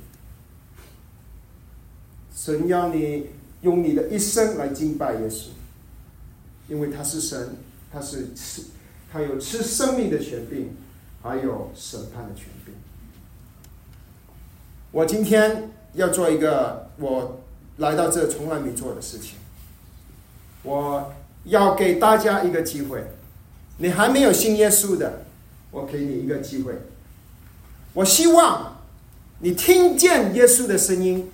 [2.34, 3.28] 神要你
[3.62, 5.46] 用你的一生来敬拜耶稣，
[6.68, 7.56] 因为他是神，
[7.92, 8.62] 他是吃，
[9.12, 10.70] 他有吃生命的权柄，
[11.22, 12.74] 还有审判的权柄。
[14.90, 17.40] 我今天要做一个我
[17.76, 19.36] 来到这从来没做的事情，
[20.64, 21.12] 我
[21.44, 23.04] 要给大家一个机会，
[23.78, 25.24] 你还没有信耶稣的，
[25.70, 26.74] 我给你一个机会，
[27.94, 28.82] 我希望
[29.38, 31.30] 你听见耶稣的声音。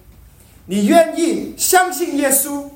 [0.71, 2.69] 你愿意相信耶稣，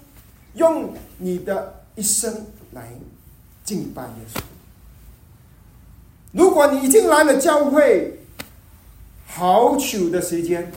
[0.54, 2.88] 用你的一生来
[3.62, 4.40] 敬拜耶稣。
[6.32, 8.18] 如果你已经来了教会
[9.26, 10.72] 好久的时间，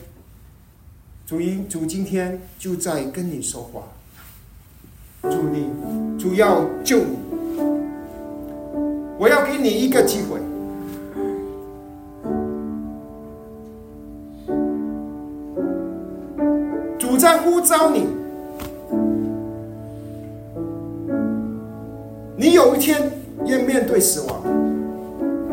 [1.26, 3.84] 主因主今天就在跟你说话，
[5.22, 5.70] 主你
[6.18, 7.16] 主要救你，
[9.18, 10.38] 我要给你一个机会。
[17.56, 18.06] 呼召你，
[22.36, 23.10] 你有一天
[23.46, 24.42] 要面对死亡，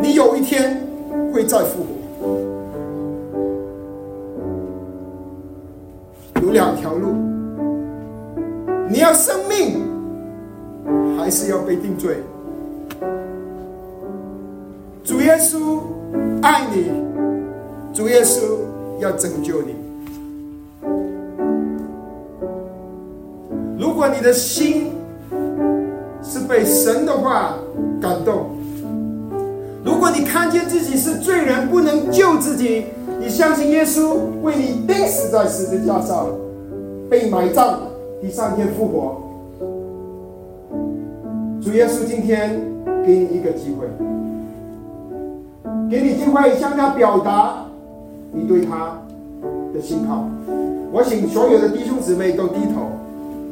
[0.01, 0.85] 你有一天
[1.33, 1.85] 会再复
[2.19, 2.27] 活。
[6.41, 7.13] 有两条路，
[8.89, 9.81] 你要生命，
[11.17, 12.17] 还是要被定罪？
[15.05, 15.79] 主耶稣
[16.41, 16.91] 爱你，
[17.93, 18.41] 主耶稣
[18.99, 19.82] 要拯救你。
[24.03, 24.91] 果你的心
[26.21, 27.53] 是被神的话
[28.01, 28.47] 感动，
[29.81, 32.87] 如果你看见自己是罪人不能救自己，
[33.17, 36.27] 你相信耶稣为你钉死在十字架上，
[37.09, 37.77] 被埋葬，
[38.21, 39.21] 第三天复活。
[41.61, 42.59] 主耶稣今天
[43.05, 43.87] 给你一个机会，
[45.89, 47.65] 给你机会向他表达
[48.33, 48.99] 你对他
[49.73, 50.25] 的信靠。
[50.91, 52.81] 我请所有的弟兄姊妹都低头。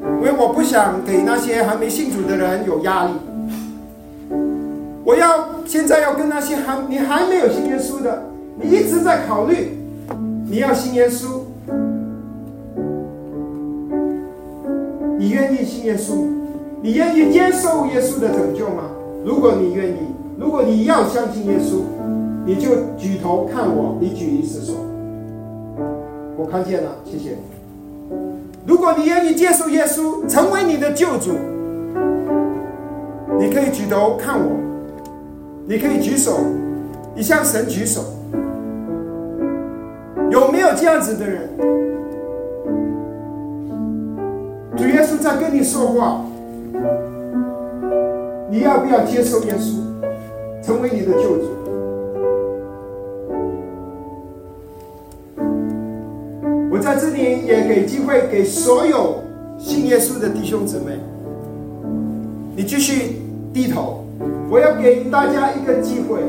[0.04, 3.12] 因为我不想给那些还没信主的人有压力，
[5.04, 8.24] 我要现在要跟那些还你还没有信耶稣的，
[8.60, 9.78] 你一直在考虑
[10.50, 11.42] 你要信耶稣，
[15.18, 16.26] 你愿意信耶稣？
[16.82, 18.90] 你愿意接受耶稣的拯救吗？
[19.24, 19.98] 如果你愿意，
[20.40, 21.82] 如果你要相信耶稣，
[22.44, 24.74] 你就举头看我，你举一次手，
[26.36, 27.38] 我看见了，谢谢。
[28.66, 31.32] 如果你愿意接受耶稣成为你的救主，
[33.40, 34.52] 你可以举头看我，
[35.66, 36.38] 你可以举手，
[37.16, 38.02] 你向神举手。
[40.30, 41.50] 有没有这样子的人？
[44.78, 46.24] 主耶稣在跟你说话，
[48.50, 49.82] 你要不要接受耶稣
[50.64, 51.61] 成为你的救主？
[57.46, 59.24] 也给机会给所有
[59.58, 60.94] 信耶稣的弟兄姊妹，
[62.56, 63.18] 你继续
[63.54, 64.04] 低头。
[64.50, 66.20] 我要给大家一个机会，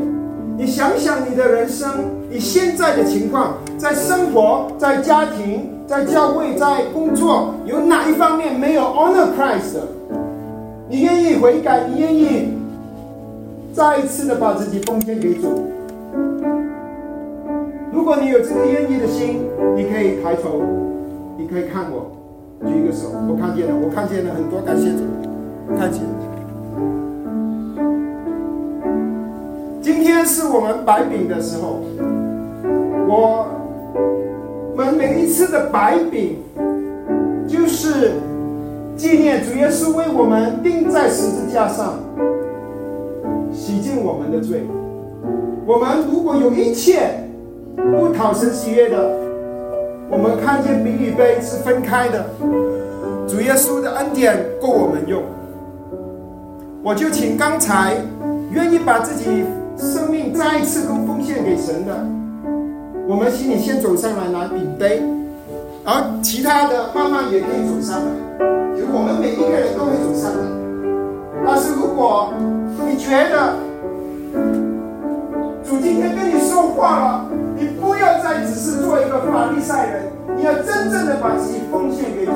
[0.56, 1.90] 你想想你的人生，
[2.30, 9.80] 你现在的情况，在生活、在家庭、在教会、在工作，有哪一方面没有 honor Christ？
[10.88, 11.86] 你愿意悔改？
[11.92, 12.48] 你愿意
[13.74, 15.66] 再一次的把自己奉献给主？
[17.92, 19.40] 如果你有这个愿意的心，
[19.76, 20.62] 你可以抬头，
[21.52, 22.10] 可以看我，
[22.66, 25.02] 举一个手，我看见了，我看见了很多，感谢主，
[25.78, 26.00] 看见。
[29.82, 31.80] 今天是我们白饼的时候，
[33.06, 33.48] 我
[34.74, 36.38] 们每一次的白饼，
[37.46, 38.12] 就是
[38.96, 41.98] 纪念主耶稣为我们钉在十字架上，
[43.52, 44.62] 洗净我们的罪。
[45.66, 47.28] 我们如果有一切
[47.76, 49.21] 不讨神喜悦的，
[50.12, 52.26] 我们看见饼与杯是分开的，
[53.26, 55.22] 主耶稣的恩典够我们用。
[56.82, 57.96] 我就请刚才
[58.50, 59.44] 愿意把自己。
[59.74, 61.96] 生命再一次都奉献给神的，
[63.08, 65.02] 我们请你先走上来拿饼杯，
[65.82, 68.04] 而其他的慢慢也可以走上来。
[68.76, 70.44] 就我们每一个人都会走上来。
[71.44, 72.34] 但是如果
[72.86, 73.56] 你觉得
[75.64, 77.24] 主今天跟你说话了，
[77.62, 80.02] 你不要再只是做一个法利赛人，
[80.36, 82.32] 你要真正的把自己奉献给主。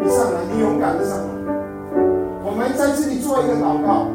[0.00, 1.24] 你上来，你勇敢的上来。
[2.44, 4.08] 我们在这里做一个祷告。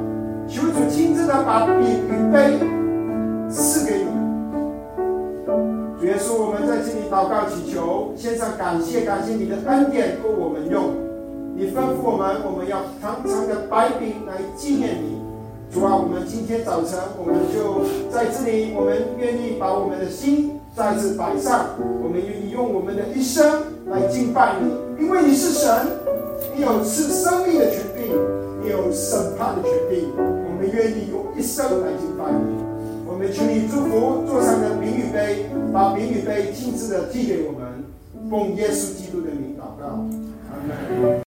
[0.48, 2.60] 求主亲自的把饼与杯
[3.50, 4.06] 赐给你。
[5.98, 10.94] 主耶稣，我们在这里祷告祈求，献上感谢，感谢你的恩典够我们用。
[11.56, 15.25] 你吩咐我们，我们要常常的摆饼来纪念你。
[15.72, 25.70] 主啊，我们今天早晨，我们就在这里，我们愿意把我们的心再次摆上，我们愿意用我们的一生来敬拜你，因为你是神，
[26.56, 28.16] 你有赐生命的权柄，
[28.64, 30.10] 你有审判的权柄。
[30.18, 32.64] 我们愿意用一生来敬拜你。
[33.06, 37.84] 我们求你祝福桌上的饼与杯，把饼与杯亲自的递给我们，
[38.30, 40.08] 奉耶稣基督的名祷告，
[40.50, 41.25] 阿门。